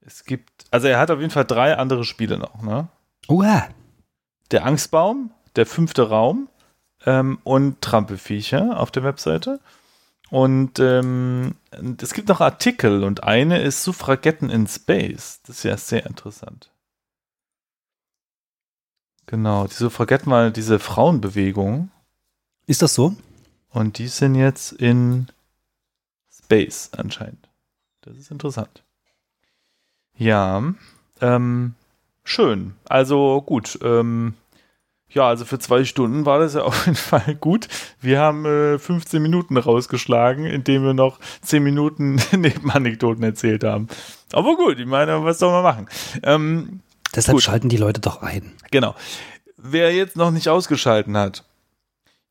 es 0.00 0.24
gibt, 0.24 0.66
also 0.70 0.86
er 0.86 0.98
hat 0.98 1.10
auf 1.10 1.20
jeden 1.20 1.30
Fall 1.30 1.46
drei 1.46 1.78
andere 1.78 2.04
Spiele 2.04 2.36
noch, 2.36 2.62
ne? 2.62 2.88
Uah. 3.26 3.68
Der 4.50 4.66
Angstbaum, 4.66 5.30
der 5.56 5.64
fünfte 5.64 6.08
Raum 6.08 6.48
ähm, 7.08 7.38
und 7.42 7.80
Trampelviecher 7.80 8.78
auf 8.78 8.90
der 8.90 9.02
Webseite. 9.02 9.60
Und 10.28 10.78
ähm, 10.78 11.54
es 12.02 12.12
gibt 12.12 12.28
noch 12.28 12.42
Artikel 12.42 13.02
und 13.02 13.24
eine 13.24 13.62
ist 13.62 13.82
Suffragetten 13.82 14.50
in 14.50 14.66
Space. 14.66 15.40
Das 15.46 15.56
ist 15.58 15.62
ja 15.62 15.76
sehr 15.78 16.04
interessant. 16.04 16.70
Genau, 19.24 19.66
die 19.66 19.74
Suffragetten 19.74 20.30
waren 20.30 20.52
diese 20.52 20.78
Frauenbewegung 20.78 21.90
Ist 22.66 22.82
das 22.82 22.94
so? 22.94 23.16
und 23.70 23.96
die 23.96 24.08
sind 24.08 24.34
jetzt 24.34 24.72
in 24.72 25.28
Space 26.30 26.90
anscheinend. 26.94 27.48
Das 28.02 28.18
ist 28.18 28.30
interessant. 28.30 28.82
Ja, 30.14 30.74
ähm, 31.22 31.74
schön. 32.24 32.74
Also 32.86 33.40
gut. 33.40 33.78
Ähm, 33.82 34.34
ja, 35.10 35.26
also 35.26 35.44
für 35.44 35.58
zwei 35.58 35.84
Stunden 35.84 36.26
war 36.26 36.38
das 36.38 36.54
ja 36.54 36.62
auf 36.64 36.86
jeden 36.86 36.96
Fall 36.96 37.34
gut. 37.34 37.68
Wir 38.00 38.20
haben 38.20 38.44
äh, 38.44 38.78
15 38.78 39.22
Minuten 39.22 39.56
rausgeschlagen, 39.56 40.44
indem 40.44 40.84
wir 40.84 40.94
noch 40.94 41.18
10 41.42 41.62
Minuten 41.62 42.20
Nebenanekdoten 42.32 43.22
erzählt 43.22 43.64
haben. 43.64 43.88
Aber 44.32 44.56
gut, 44.56 44.78
ich 44.78 44.86
meine, 44.86 45.24
was 45.24 45.38
soll 45.38 45.50
man 45.50 45.62
machen? 45.62 45.88
Ähm, 46.22 46.80
Deshalb 47.14 47.36
Gut. 47.36 47.42
schalten 47.42 47.68
die 47.68 47.76
Leute 47.76 48.00
doch 48.00 48.22
ein. 48.22 48.52
Genau. 48.70 48.94
Wer 49.56 49.94
jetzt 49.94 50.16
noch 50.16 50.30
nicht 50.30 50.48
ausgeschalten 50.48 51.16
hat, 51.16 51.44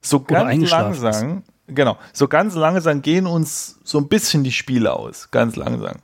so 0.01 0.21
ganz 0.21 0.69
langsam, 0.69 1.43
genau, 1.67 1.97
so 2.13 2.27
ganz 2.27 2.55
langsam 2.55 3.01
gehen 3.01 3.25
uns 3.25 3.79
so 3.83 3.97
ein 3.97 4.07
bisschen 4.07 4.43
die 4.43 4.51
Spiele 4.51 4.93
aus, 4.93 5.29
ganz 5.31 5.55
langsam. 5.55 5.97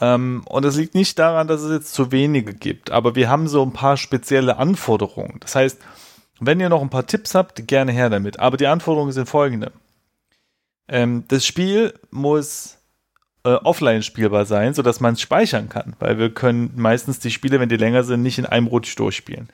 Ähm, 0.00 0.42
und 0.46 0.64
das 0.64 0.76
liegt 0.76 0.94
nicht 0.94 1.18
daran, 1.18 1.48
dass 1.48 1.62
es 1.62 1.72
jetzt 1.72 1.94
zu 1.94 2.12
wenige 2.12 2.54
gibt, 2.54 2.90
aber 2.90 3.14
wir 3.14 3.28
haben 3.28 3.48
so 3.48 3.62
ein 3.62 3.72
paar 3.72 3.96
spezielle 3.96 4.58
Anforderungen. 4.58 5.38
Das 5.40 5.54
heißt, 5.54 5.78
wenn 6.40 6.60
ihr 6.60 6.68
noch 6.68 6.82
ein 6.82 6.90
paar 6.90 7.06
Tipps 7.06 7.34
habt, 7.34 7.66
gerne 7.66 7.92
her 7.92 8.10
damit. 8.10 8.40
Aber 8.40 8.56
die 8.56 8.66
Anforderungen 8.66 9.12
sind 9.12 9.28
folgende. 9.28 9.72
Ähm, 10.88 11.24
das 11.28 11.46
Spiel 11.46 11.94
muss 12.10 12.76
äh, 13.44 13.54
offline 13.54 14.02
spielbar 14.02 14.44
sein, 14.44 14.74
sodass 14.74 15.00
man 15.00 15.14
es 15.14 15.20
speichern 15.20 15.68
kann, 15.68 15.94
weil 15.98 16.18
wir 16.18 16.30
können 16.30 16.72
meistens 16.76 17.18
die 17.18 17.30
Spiele, 17.30 17.58
wenn 17.58 17.68
die 17.68 17.76
länger 17.76 18.04
sind, 18.04 18.22
nicht 18.22 18.38
in 18.38 18.46
einem 18.46 18.66
Rutsch 18.66 18.98
durchspielen. 18.98 19.48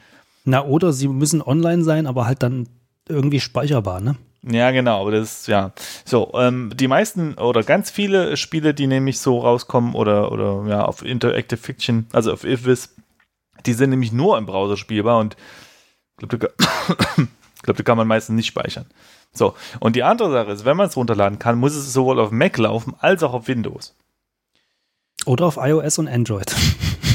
Na, 0.44 0.64
oder 0.64 0.92
sie 0.92 1.08
müssen 1.08 1.40
online 1.40 1.84
sein, 1.84 2.06
aber 2.06 2.26
halt 2.26 2.42
dann 2.42 2.68
irgendwie 3.08 3.40
speicherbar, 3.40 4.00
ne? 4.00 4.16
Ja, 4.44 4.72
genau, 4.72 5.00
aber 5.00 5.12
das 5.12 5.40
ist, 5.40 5.48
ja. 5.48 5.72
So, 6.04 6.32
ähm, 6.34 6.72
die 6.74 6.88
meisten 6.88 7.34
oder 7.34 7.62
ganz 7.62 7.90
viele 7.90 8.36
Spiele, 8.36 8.74
die 8.74 8.88
nämlich 8.88 9.20
so 9.20 9.38
rauskommen 9.38 9.94
oder, 9.94 10.32
oder 10.32 10.64
ja, 10.68 10.84
auf 10.84 11.04
Interactive 11.04 11.60
Fiction, 11.60 12.06
also 12.12 12.32
auf 12.32 12.44
IFWIS, 12.44 12.96
die 13.66 13.72
sind 13.72 13.90
nämlich 13.90 14.12
nur 14.12 14.36
im 14.38 14.46
Browser 14.46 14.76
spielbar 14.76 15.18
und 15.18 15.36
Ich 16.20 16.28
glaube, 16.28 16.38
da, 16.58 16.64
glaub, 17.62 17.76
da 17.76 17.82
kann 17.84 17.96
man 17.96 18.08
meistens 18.08 18.34
nicht 18.34 18.48
speichern. 18.48 18.86
So, 19.32 19.54
und 19.78 19.94
die 19.96 20.02
andere 20.02 20.32
Sache 20.32 20.50
ist, 20.50 20.64
wenn 20.64 20.76
man 20.76 20.88
es 20.88 20.96
runterladen 20.96 21.38
kann, 21.38 21.58
muss 21.58 21.74
es 21.74 21.92
sowohl 21.92 22.18
auf 22.18 22.32
Mac 22.32 22.58
laufen 22.58 22.94
als 22.98 23.22
auch 23.22 23.32
auf 23.32 23.48
Windows. 23.48 23.94
Oder 25.24 25.46
auf 25.46 25.56
iOS 25.56 25.98
und 25.98 26.08
Android. 26.08 26.52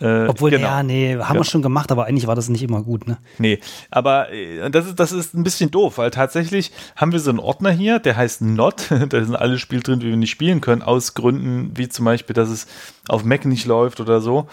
Äh, 0.00 0.26
Obwohl, 0.28 0.50
genau. 0.50 0.66
ja, 0.66 0.82
nee, 0.82 1.12
haben 1.16 1.28
Genau. 1.28 1.40
wir 1.40 1.44
schon 1.44 1.62
gemacht, 1.62 1.92
aber 1.92 2.06
eigentlich 2.06 2.26
war 2.26 2.34
das 2.34 2.48
nicht 2.48 2.62
immer 2.62 2.82
gut, 2.82 3.06
ne? 3.06 3.18
Nee, 3.38 3.60
aber 3.90 4.32
äh, 4.32 4.70
das 4.70 4.86
ist, 4.86 4.98
das 4.98 5.12
ist 5.12 5.34
ein 5.34 5.42
bisschen 5.42 5.70
doof, 5.70 5.98
weil 5.98 6.10
tatsächlich 6.10 6.72
haben 6.96 7.12
wir 7.12 7.20
so 7.20 7.30
einen 7.30 7.38
Ordner 7.38 7.70
hier, 7.70 7.98
der 7.98 8.16
heißt 8.16 8.40
Not. 8.42 8.86
da 9.08 9.24
sind 9.24 9.36
alle 9.36 9.58
Spiele 9.58 9.82
drin, 9.82 10.00
die 10.00 10.06
wir 10.06 10.16
nicht 10.16 10.30
spielen 10.30 10.60
können, 10.60 10.82
aus 10.82 11.14
Gründen 11.14 11.72
wie 11.76 11.88
zum 11.88 12.04
Beispiel, 12.06 12.34
dass 12.34 12.48
es 12.48 12.66
auf 13.08 13.24
Mac 13.24 13.44
nicht 13.44 13.66
läuft 13.66 14.00
oder 14.00 14.20
so. 14.20 14.48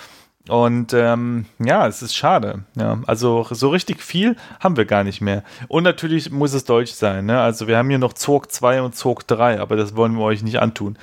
Und 0.49 0.93
ähm, 0.93 1.45
ja, 1.59 1.87
es 1.87 2.01
ist 2.01 2.15
schade. 2.15 2.63
Ja, 2.77 2.99
also 3.05 3.45
so 3.51 3.69
richtig 3.69 4.01
viel 4.01 4.37
haben 4.61 4.77
wir 4.77 4.85
gar 4.85 5.03
nicht 5.03 5.19
mehr. 5.19 5.43
Und 5.67 5.83
natürlich 5.83 6.31
muss 6.31 6.53
es 6.53 6.63
Deutsch 6.63 6.91
sein. 6.93 7.25
Ne? 7.25 7.39
Also 7.41 7.67
wir 7.67 7.77
haben 7.77 7.89
hier 7.89 7.99
noch 7.99 8.13
Zorg 8.13 8.49
2 8.51 8.81
und 8.81 8.95
Zorg 8.95 9.27
3, 9.27 9.59
aber 9.59 9.75
das 9.75 9.95
wollen 9.97 10.13
wir 10.17 10.23
euch 10.23 10.43
nicht 10.43 10.59
antun. 10.59 10.97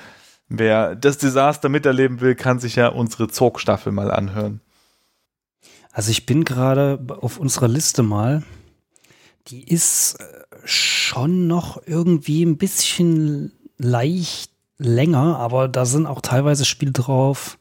Wer 0.48 0.94
das 0.94 1.18
Desaster 1.18 1.68
miterleben 1.68 2.20
will, 2.20 2.34
kann 2.34 2.58
sich 2.60 2.76
ja 2.76 2.88
unsere 2.88 3.28
Zorg-Staffel 3.28 3.92
mal 3.92 4.10
anhören. 4.10 4.60
Also 5.92 6.10
ich 6.10 6.26
bin 6.26 6.44
gerade 6.44 6.98
auf 7.08 7.38
unserer 7.38 7.68
Liste 7.68 8.02
mal. 8.02 8.42
Die 9.48 9.62
ist 9.66 10.16
äh, 10.20 10.24
schon 10.64 11.46
noch 11.46 11.80
irgendwie 11.86 12.44
ein 12.44 12.56
bisschen 12.58 13.52
leicht 13.78 14.50
länger, 14.78 15.38
aber 15.38 15.68
da 15.68 15.86
sind 15.86 16.06
auch 16.06 16.20
teilweise 16.20 16.64
Spiele 16.64 16.92
drauf, 16.92 17.58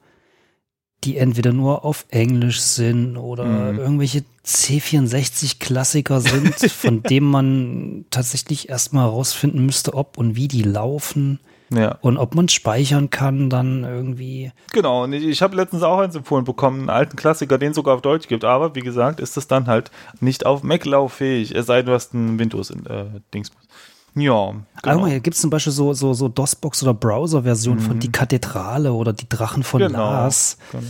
die 1.03 1.17
entweder 1.17 1.51
nur 1.53 1.83
auf 1.85 2.05
Englisch 2.09 2.59
sind 2.61 3.17
oder 3.17 3.71
Mhm. 3.73 3.79
irgendwelche 3.79 4.23
C64-Klassiker 4.45 6.21
sind, 6.21 6.55
von 6.71 7.03
denen 7.03 7.27
man 7.29 8.05
tatsächlich 8.09 8.69
erstmal 8.69 9.05
herausfinden 9.05 9.65
müsste, 9.65 9.93
ob 9.93 10.17
und 10.17 10.35
wie 10.35 10.47
die 10.47 10.63
laufen 10.63 11.39
Ja. 11.69 11.97
und 12.01 12.17
ob 12.17 12.35
man 12.35 12.49
speichern 12.49 13.09
kann 13.09 13.49
dann 13.49 13.83
irgendwie. 13.83 14.51
Genau, 14.73 15.03
und 15.05 15.13
ich, 15.13 15.23
ich 15.25 15.41
habe 15.41 15.55
letztens 15.55 15.81
auch 15.83 15.99
eins 15.99 16.15
empfohlen 16.15 16.45
bekommen, 16.45 16.81
einen 16.81 16.89
alten 16.89 17.15
Klassiker, 17.15 17.57
den 17.57 17.71
es 17.71 17.75
sogar 17.75 17.95
auf 17.95 18.01
Deutsch 18.01 18.27
gibt, 18.27 18.43
aber 18.45 18.75
wie 18.75 18.81
gesagt, 18.81 19.19
ist 19.19 19.37
das 19.37 19.47
dann 19.47 19.67
halt 19.67 19.89
nicht 20.19 20.45
auf 20.45 20.61
Mac 20.63 20.85
lauffähig, 20.85 21.55
es 21.55 21.65
sei 21.65 21.77
denn, 21.77 21.87
du 21.87 21.93
hast 21.93 22.13
ein 22.13 22.37
Windows-Dings. 22.37 23.51
ja, 24.15 24.51
Genau. 24.51 24.55
genau. 24.83 25.07
hier 25.07 25.19
gibt 25.19 25.35
es 25.35 25.41
zum 25.41 25.49
Beispiel 25.49 25.73
so, 25.73 25.93
so, 25.93 26.13
so 26.13 26.27
DOSBox 26.29 26.83
oder 26.83 26.93
Browser-Version 26.93 27.79
von 27.79 27.99
Die 27.99 28.11
Kathedrale 28.11 28.93
oder 28.93 29.11
Die 29.13 29.27
Drachen 29.27 29.63
von 29.63 29.81
Mhm. 29.81 29.87
Genau. 29.87 29.99
Lars. 30.11 30.57
genau. 30.71 30.83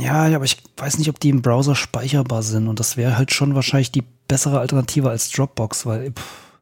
Ja, 0.00 0.26
aber 0.34 0.44
ich 0.44 0.58
weiß 0.76 0.98
nicht, 0.98 1.08
ob 1.08 1.18
die 1.18 1.30
im 1.30 1.40
Browser 1.42 1.74
speicherbar 1.74 2.42
sind 2.42 2.68
und 2.68 2.78
das 2.78 2.96
wäre 2.96 3.16
halt 3.16 3.32
schon 3.32 3.54
wahrscheinlich 3.54 3.90
die 3.90 4.02
bessere 4.28 4.60
Alternative 4.60 5.08
als 5.08 5.30
Dropbox, 5.30 5.86
weil 5.86 6.12
pff, 6.12 6.60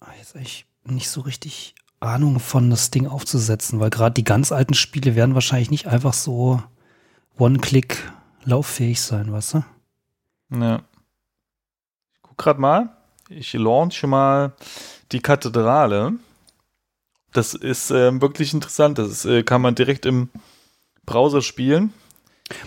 ah, 0.00 0.08
jetzt 0.18 0.34
eigentlich 0.34 0.66
nicht 0.84 1.08
so 1.08 1.20
richtig 1.20 1.74
Ahnung 2.00 2.40
von 2.40 2.70
das 2.70 2.90
Ding 2.90 3.06
aufzusetzen, 3.06 3.80
weil 3.80 3.90
gerade 3.90 4.14
die 4.14 4.24
ganz 4.24 4.52
alten 4.52 4.74
Spiele 4.74 5.14
werden 5.14 5.34
wahrscheinlich 5.34 5.70
nicht 5.70 5.86
einfach 5.86 6.14
so 6.14 6.62
One-Click 7.38 8.10
lauffähig 8.44 9.00
sein, 9.00 9.32
weißt 9.32 9.54
du? 9.54 9.64
Ja. 10.58 10.82
Ich 12.14 12.22
guck 12.22 12.38
grad 12.38 12.58
mal, 12.58 12.96
ich 13.28 13.52
launche 13.52 14.06
mal 14.06 14.54
die 15.12 15.20
Kathedrale. 15.20 16.14
Das 17.32 17.54
ist 17.54 17.90
ähm, 17.90 18.20
wirklich 18.20 18.54
interessant, 18.54 18.98
das 18.98 19.10
ist, 19.10 19.24
äh, 19.26 19.42
kann 19.42 19.60
man 19.60 19.74
direkt 19.74 20.06
im 20.06 20.30
Browser 21.04 21.42
spielen. 21.42 21.92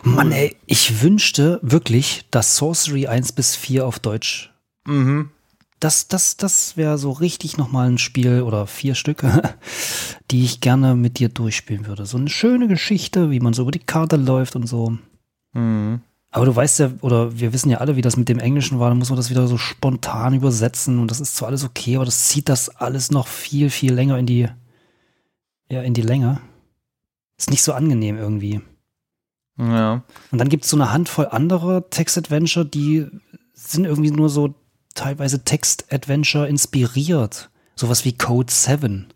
Mann, 0.04 0.32
ey, 0.32 0.56
ich 0.66 1.02
wünschte 1.02 1.60
wirklich, 1.62 2.26
dass 2.32 2.56
Sorcery 2.56 3.08
1 3.08 3.34
bis 3.34 3.56
4 3.56 3.86
auf 3.86 4.00
Deutsch 4.00 4.54
Mhm. 4.86 5.30
Das, 5.84 6.08
das, 6.08 6.38
das 6.38 6.78
wäre 6.78 6.98
so 6.98 7.12
richtig 7.12 7.58
nochmal 7.58 7.90
ein 7.90 7.98
Spiel 7.98 8.42
oder 8.44 8.68
vier 8.68 8.96
Stücke, 8.96 9.56
die 10.32 10.46
ich 10.46 10.62
gerne 10.62 10.96
mit 10.96 11.20
dir 11.20 11.28
durchspielen 11.28 11.88
würde. 11.88 12.06
So 12.06 12.18
eine 12.18 12.30
schöne 12.30 12.70
Geschichte, 12.70 13.32
wie 13.32 13.42
man 13.42 13.54
so 13.54 13.64
über 13.64 13.72
die 13.72 13.80
Karte 13.80 14.16
läuft 14.16 14.56
und 14.56 14.66
so. 14.66 14.98
Mhm. 15.52 16.02
Aber 16.32 16.46
du 16.46 16.56
weißt 16.56 16.80
ja, 16.80 16.92
oder 17.02 17.38
wir 17.38 17.52
wissen 17.52 17.70
ja 17.70 17.80
alle, 17.80 17.96
wie 17.98 18.02
das 18.02 18.16
mit 18.16 18.30
dem 18.30 18.40
Englischen 18.40 18.80
war, 18.80 18.90
da 18.90 18.96
muss 18.96 19.10
man 19.10 19.18
das 19.18 19.30
wieder 19.30 19.46
so 19.46 19.58
spontan 19.58 20.34
übersetzen 20.34 21.00
und 21.00 21.12
das 21.12 21.20
ist 21.20 21.36
zwar 21.36 21.50
alles 21.50 21.66
okay, 21.66 21.98
aber 21.98 22.06
das 22.06 22.28
zieht 22.28 22.50
das 22.50 22.70
alles 22.70 23.12
noch 23.12 23.28
viel, 23.28 23.70
viel 23.70 23.94
länger 23.94 24.18
in 24.18 24.26
die, 24.26 24.48
ja, 25.70 25.82
in 25.82 25.94
die 25.94 26.02
Länge. 26.02 26.40
Ist 27.38 27.52
nicht 27.52 27.62
so 27.62 27.74
angenehm 27.74 28.18
irgendwie. 28.18 28.62
Ja. 29.60 30.04
Und 30.32 30.38
dann 30.38 30.50
gibt 30.50 30.64
es 30.64 30.70
so 30.70 30.78
eine 30.78 30.92
Handvoll 30.92 31.28
anderer 31.28 31.90
Text-Adventure, 31.90 32.66
die 32.66 33.06
sind 33.54 33.86
irgendwie 33.86 34.12
nur 34.12 34.30
so 34.30 34.56
teilweise 34.94 35.44
Text-Adventure 35.44 36.48
inspiriert. 36.48 37.50
Sowas 37.76 38.06
wie 38.06 38.14
Code 38.14 38.52
7. 38.52 39.08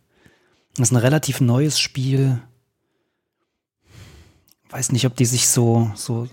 Das 0.76 0.90
ist 0.90 0.92
ein 0.92 0.98
relativ 0.98 1.42
neues 1.42 1.80
Spiel. 1.80 2.40
Weiß 4.70 4.92
nicht, 4.92 5.06
ob 5.06 5.16
die 5.16 5.26
sich 5.26 5.48
so, 5.48 5.92
so, 5.96 6.28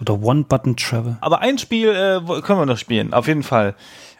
oder 0.00 0.20
One-Button-Travel. 0.22 1.18
Aber 1.20 1.40
ein 1.40 1.58
Spiel 1.58 1.88
äh, 1.88 2.40
können 2.42 2.58
wir 2.58 2.66
noch 2.66 2.78
spielen, 2.78 3.12
auf 3.12 3.28
jeden 3.28 3.42
Fall. 3.42 3.74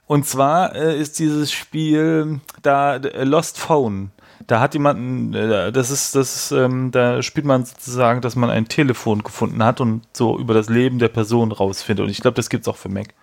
Und 0.06 0.26
zwar 0.26 0.74
äh, 0.74 0.98
ist 1.00 1.18
dieses 1.18 1.50
Spiel 1.50 2.40
da 2.62 2.96
äh, 2.96 3.24
Lost 3.24 3.58
Phone. 3.58 4.10
Da 4.46 4.60
hat 4.60 4.74
jemand, 4.74 5.34
äh, 5.34 5.72
das 5.72 5.90
ist, 5.90 6.14
das 6.14 6.52
ähm, 6.52 6.90
da 6.90 7.22
spielt 7.22 7.46
man 7.46 7.64
sozusagen, 7.64 8.20
dass 8.20 8.37
man 8.37 8.50
ein 8.50 8.68
Telefon 8.68 9.22
gefunden 9.22 9.64
hat 9.64 9.80
und 9.80 10.02
so 10.12 10.38
über 10.38 10.52
das 10.52 10.68
Leben 10.68 10.98
der 10.98 11.08
Person 11.08 11.52
rausfindet. 11.52 12.04
Und 12.04 12.10
ich 12.10 12.20
glaube, 12.20 12.34
das 12.34 12.50
gibt's 12.50 12.68
auch 12.68 12.76
für 12.76 12.90
Mac. 12.90 13.14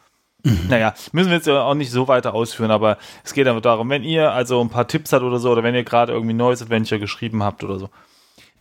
Naja, 0.43 0.93
müssen 1.11 1.29
wir 1.29 1.37
jetzt 1.37 1.47
ja 1.47 1.61
auch 1.61 1.75
nicht 1.75 1.91
so 1.91 2.07
weiter 2.07 2.33
ausführen, 2.33 2.71
aber 2.71 2.97
es 3.23 3.33
geht 3.33 3.47
einfach 3.47 3.61
darum, 3.61 3.89
wenn 3.89 4.03
ihr 4.03 4.31
also 4.31 4.59
ein 4.61 4.69
paar 4.69 4.87
Tipps 4.87 5.13
habt 5.13 5.23
oder 5.23 5.39
so, 5.39 5.51
oder 5.51 5.63
wenn 5.63 5.75
ihr 5.75 5.83
gerade 5.83 6.13
irgendwie 6.13 6.33
ein 6.33 6.37
neues 6.37 6.61
Adventure 6.61 6.99
geschrieben 6.99 7.43
habt 7.43 7.63
oder 7.63 7.77
so, 7.79 7.89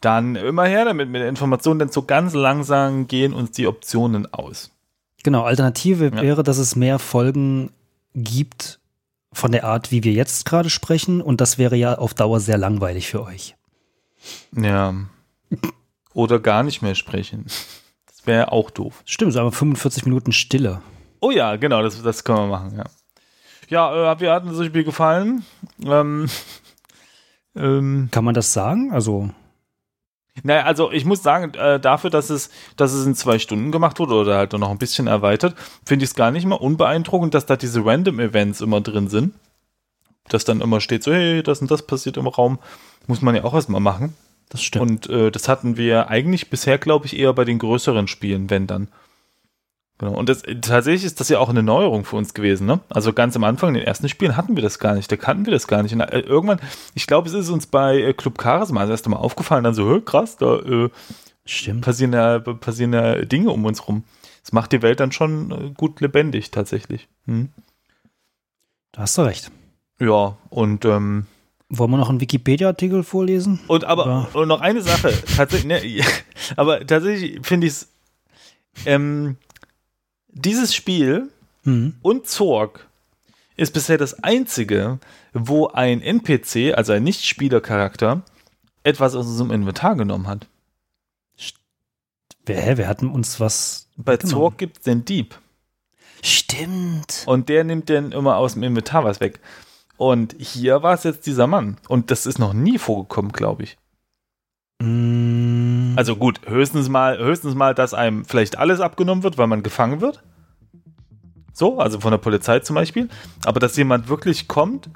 dann 0.01 0.37
immer 0.37 0.65
her 0.65 0.85
damit 0.85 1.09
mit 1.09 1.21
der 1.21 1.29
Information, 1.29 1.79
denn 1.79 1.91
so 1.91 2.03
ganz 2.03 2.35
langsam 2.35 3.07
gehen 3.07 3.33
uns 3.33 3.53
die 3.53 3.67
Optionen 3.67 4.33
aus. 4.33 4.71
Genau, 5.23 5.43
Alternative 5.43 6.07
Ja. 6.15 6.23
wäre, 6.23 6.43
dass 6.43 6.59
es 6.59 6.77
mehr 6.77 6.99
Folgen 6.99 7.71
gibt 8.15 8.81
von 9.33 9.53
der 9.53 9.65
Art, 9.65 9.93
wie 9.93 10.03
wir 10.03 10.13
jetzt 10.13 10.45
gerade 10.47 10.71
sprechen. 10.71 11.21
Und 11.21 11.41
das 11.41 11.59
wäre 11.59 11.77
ja 11.77 11.99
auf 11.99 12.15
Dauer 12.15 12.41
sehr 12.41 12.59
langweilig 12.59 13.09
für 13.09 13.23
euch. 13.23 13.55
Ja. 14.57 14.95
Oder 16.15 16.41
gar 16.41 16.63
nicht 16.63 16.83
mehr 16.83 16.95
sprechen. 16.95 17.45
Das 18.07 18.27
wäre 18.27 18.53
auch 18.53 18.71
doof. 18.71 19.03
Stimmt, 19.05 19.37
aber 19.37 19.53
45 19.53 20.05
Minuten 20.05 20.33
Stille. 20.33 20.83
Oh 21.21 21.31
ja, 21.31 21.57
genau, 21.57 21.83
das, 21.83 22.03
das 22.03 22.25
können 22.25 22.39
wir 22.39 22.47
machen, 22.47 22.77
ja. 22.77 22.85
Ja, 23.69 24.13
äh, 24.13 24.21
wir 24.21 24.33
hatten 24.33 24.49
das 24.49 24.67
Spiel 24.67 24.85
gefallen. 24.85 25.45
Ähm, 25.85 26.29
ähm, 27.57 28.09
Kann 28.11 28.25
man 28.25 28.35
das 28.35 28.53
sagen? 28.53 28.93
Also, 28.93 29.31
naja, 30.43 30.65
also 30.65 30.91
ich 30.91 31.05
muss 31.05 31.23
sagen, 31.23 31.55
äh, 31.55 31.79
dafür, 31.79 32.11
dass 32.11 32.31
es, 32.31 32.51
dass 32.77 32.93
es 32.93 33.07
in 33.07 33.15
zwei 33.15 33.39
Stunden 33.39 33.73
gemacht 33.73 33.99
wurde 33.99 34.15
oder 34.15 34.37
halt 34.37 34.53
noch 34.53 34.71
ein 34.71 34.79
bisschen 34.79 35.07
erweitert, 35.07 35.55
finde 35.85 36.05
ich 36.05 36.11
es 36.11 36.15
gar 36.15 36.31
nicht 36.31 36.47
mal 36.47 36.57
unbeeindruckend, 36.57 37.35
dass 37.35 37.47
da 37.47 37.57
diese 37.57 37.85
Random 37.85 38.21
Events 38.21 38.61
immer 38.61 38.81
drin 38.81 39.09
sind. 39.09 39.35
Dass 40.29 40.45
dann 40.45 40.61
immer 40.61 40.81
steht 40.81 41.03
so, 41.03 41.13
hey, 41.13 41.43
das 41.43 41.61
und 41.61 41.71
das 41.71 41.87
passiert 41.87 42.17
im 42.17 42.27
Raum. 42.27 42.59
Muss 43.07 43.23
man 43.23 43.35
ja 43.35 43.45
auch 43.45 43.55
erstmal 43.55 43.81
machen. 43.81 44.15
das 44.49 44.63
stimmt. 44.63 45.09
Und 45.09 45.11
äh, 45.11 45.31
das 45.31 45.49
hatten 45.49 45.77
wir 45.77 46.09
eigentlich 46.09 46.51
bisher, 46.51 46.79
glaube 46.79 47.07
ich, 47.07 47.19
eher 47.19 47.33
bei 47.33 47.45
den 47.45 47.59
größeren 47.59 48.09
Spielen, 48.09 48.51
wenn 48.51 48.67
dann. 48.67 48.89
Genau. 50.01 50.15
Und 50.15 50.31
das, 50.31 50.43
tatsächlich 50.63 51.05
ist 51.05 51.21
das 51.21 51.29
ja 51.29 51.41
auch 51.41 51.51
eine 51.51 51.63
Neuerung 51.63 52.07
für 52.07 52.17
uns 52.17 52.33
gewesen, 52.33 52.67
ne? 52.67 52.81
Also 52.89 53.13
ganz 53.13 53.37
am 53.37 53.45
Anfang, 53.45 53.69
in 53.69 53.75
den 53.75 53.85
ersten 53.87 54.09
Spielen 54.09 54.35
hatten 54.35 54.57
wir 54.57 54.63
das 54.63 54.79
gar 54.79 54.95
nicht, 54.95 55.13
da 55.13 55.17
kannten 55.17 55.45
wir 55.45 55.53
das 55.53 55.67
gar 55.67 55.83
nicht. 55.83 55.93
Und 55.93 56.01
äh, 56.01 56.21
irgendwann, 56.21 56.59
ich 56.95 57.07
glaube, 57.07 57.29
es 57.29 57.35
ist 57.35 57.51
uns 57.51 57.67
bei 57.67 58.01
äh, 58.01 58.15
Club 58.15 58.43
Charisma 58.43 58.81
das 58.81 58.89
erste 58.89 59.11
Mal 59.11 59.19
aufgefallen, 59.19 59.63
dann 59.63 59.75
so, 59.75 60.01
krass, 60.01 60.39
da 60.39 60.57
äh, 60.57 60.89
passieren, 61.83 62.15
ja, 62.15 62.39
passieren 62.39 62.95
ja 62.95 63.27
Dinge 63.27 63.51
um 63.51 63.63
uns 63.67 63.87
rum. 63.87 64.05
Das 64.43 64.53
macht 64.53 64.73
die 64.73 64.81
Welt 64.81 65.01
dann 65.01 65.13
schon 65.13 65.51
äh, 65.51 65.71
gut 65.77 66.01
lebendig, 66.01 66.51
tatsächlich. 66.51 67.07
Hm? 67.27 67.51
Da 68.93 69.03
hast 69.03 69.19
du 69.19 69.23
recht. 69.23 69.51
Ja, 70.01 70.39
und 70.49 70.87
ähm, 70.87 71.27
Wollen 71.69 71.91
wir 71.91 71.99
noch 71.99 72.09
einen 72.09 72.23
Wikipedia-Artikel 72.23 73.03
vorlesen? 73.03 73.61
Und 73.67 73.85
aber 73.85 74.29
und 74.33 74.49
noch 74.49 74.63
eine 74.63 74.81
Sache, 74.81 75.13
tatsächlich, 75.37 75.67
ne, 75.67 76.05
aber 76.57 76.87
tatsächlich 76.87 77.47
finde 77.47 77.67
ich 77.67 77.75
es, 77.75 77.89
ähm, 78.87 79.37
dieses 80.33 80.75
Spiel 80.75 81.29
Mhm. 81.65 81.95
und 82.03 82.27
Zorg 82.27 82.87
ist 83.57 83.73
bisher 83.75 83.99
das 83.99 84.23
einzige, 84.25 84.99
wo 85.35 85.67
ein 85.69 86.01
NPC, 86.01 86.73
also 86.75 86.93
ein 86.93 87.03
Nicht-Spieler-Charakter, 87.05 88.23
etwas 88.83 89.15
aus 89.15 89.27
unserem 89.27 89.51
Inventar 89.51 89.95
genommen 89.95 90.27
hat. 90.27 90.47
Wer, 92.47 92.63
hä, 92.63 92.77
wir 92.79 92.89
hatten 92.89 93.09
uns 93.09 93.39
was. 93.39 93.89
Bei 93.97 94.17
Genau. 94.17 94.31
Zorg 94.33 94.59
gibt 94.59 94.79
es 94.79 94.83
den 94.85 95.05
Dieb 95.05 95.39
Stimmt. 96.23 97.25
und 97.27 97.49
der 97.51 97.65
nimmt 97.65 97.91
dann 97.91 98.13
immer 98.13 98.37
aus 98.37 98.55
dem 98.55 98.63
Inventar 98.63 99.05
was 99.05 99.21
weg. 99.21 99.41
Und 99.99 100.35
hier 100.39 100.83
war 100.83 100.95
es 100.95 101.05
jetzt 101.05 101.27
dieser 101.27 101.47
Mann. 101.47 101.77
Und 101.89 102.11
das 102.11 102.25
ist 102.25 102.39
noch 102.39 102.55
nie 102.55 102.79
vorgekommen, 102.79 103.33
glaube 103.33 103.65
ich. 103.65 103.77
Mm, 104.81 105.95
Also 105.97 106.17
gut, 106.17 106.41
höchstens 106.47 106.89
mal, 106.89 107.19
höchstens 107.19 107.55
mal, 107.55 107.75
dass 107.75 107.95
einem 107.95 108.25
vielleicht 108.25 108.59
alles 108.59 108.81
abgenommen 108.81 109.23
wird, 109.23 109.39
weil 109.39 109.47
man 109.47 109.63
gefangen 109.63 110.01
wird. 110.01 110.23
So, 111.53 111.79
also 111.79 112.01
von 112.01 112.11
der 112.11 112.19
Polizei 112.19 112.61
zum 112.61 112.75
Beispiel. 112.75 113.09
Aber 113.45 113.61
dass 113.61 113.77
jemand 113.77 114.09
wirklich 114.09 114.49
kommt 114.49 114.89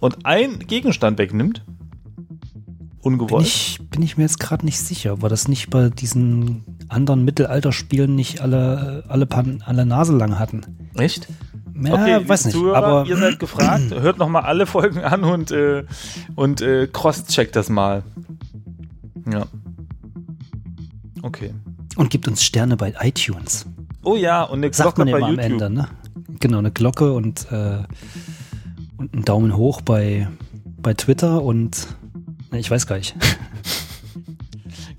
und 0.00 0.26
ein 0.26 0.58
Gegenstand 0.58 1.18
wegnimmt, 1.18 1.62
Bin 1.64 2.86
ungewollt. 3.00 3.46
ich, 3.46 3.78
bin 3.90 4.02
ich 4.02 4.16
mir 4.18 4.24
jetzt 4.24 4.40
gerade 4.40 4.64
nicht 4.66 4.78
sicher. 4.78 5.22
War 5.22 5.28
das 5.30 5.48
nicht 5.48 5.70
bei 5.70 5.88
diesen 5.88 6.64
anderen 6.88 7.24
Mittelalterspielen 7.24 8.14
nicht 8.14 8.40
alle, 8.42 9.04
alle, 9.08 9.24
Pan, 9.26 9.62
alle 9.64 9.86
Nase 9.86 10.14
lang 10.14 10.38
hatten? 10.38 10.88
Echt? 10.96 11.28
Ja, 11.80 11.94
okay, 11.94 12.28
weiß 12.28 12.44
nicht. 12.46 12.54
Zuhörer, 12.54 12.76
aber 12.76 13.06
ihr 13.08 13.16
seid 13.16 13.38
gefragt. 13.38 13.84
Hört 13.90 14.18
nochmal 14.18 14.42
alle 14.42 14.66
Folgen 14.66 15.00
an 15.00 15.24
und, 15.24 15.50
äh, 15.50 15.84
und 16.34 16.60
äh, 16.60 16.86
cross-checkt 16.86 17.56
das 17.56 17.68
mal. 17.70 18.02
Ja. 19.30 19.46
Okay. 21.22 21.54
und 21.96 22.10
gibt 22.10 22.28
uns 22.28 22.42
Sterne 22.42 22.76
bei 22.76 22.94
iTunes. 23.00 23.66
Oh 24.02 24.16
ja, 24.16 24.42
und 24.42 24.62
eine 24.62 24.72
Sagt 24.72 24.96
Glocke 24.96 25.00
man 25.00 25.08
ja 25.08 25.12
bei 25.12 25.18
immer 25.18 25.28
am 25.28 25.34
YouTube. 25.34 25.62
Ende, 25.62 25.70
ne? 25.70 25.88
Genau, 26.40 26.58
eine 26.58 26.70
Glocke 26.70 27.12
und, 27.12 27.46
äh, 27.50 27.78
und 28.98 29.14
einen 29.14 29.24
Daumen 29.24 29.56
hoch 29.56 29.80
bei, 29.80 30.28
bei 30.76 30.92
Twitter 30.94 31.42
und 31.42 31.86
ne, 32.50 32.58
ich 32.58 32.70
weiß 32.70 32.86
gar 32.86 32.96
nicht. 32.96 33.16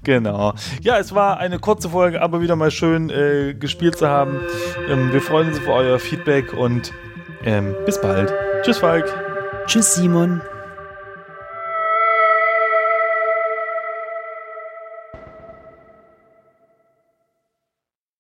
Genau. 0.06 0.54
Ja, 0.82 1.00
es 1.00 1.16
war 1.16 1.40
eine 1.40 1.58
kurze 1.58 1.90
Folge, 1.90 2.22
aber 2.22 2.40
wieder 2.40 2.56
mal 2.56 2.70
schön 2.70 3.10
äh, 3.10 3.56
gespielt 3.56 3.98
zu 3.98 4.08
haben. 4.08 4.40
Ähm, 4.88 5.12
wir 5.12 5.20
freuen 5.20 5.48
uns 5.48 5.58
auf 5.58 5.68
euer 5.68 5.98
Feedback 5.98 6.54
und 6.54 6.94
ähm, 7.44 7.76
bis 7.88 8.00
bald. 8.00 8.32
Tschüss, 8.62 8.78
Falk. 8.78 9.12
Tschüss, 9.66 9.96
Simon. 9.96 10.42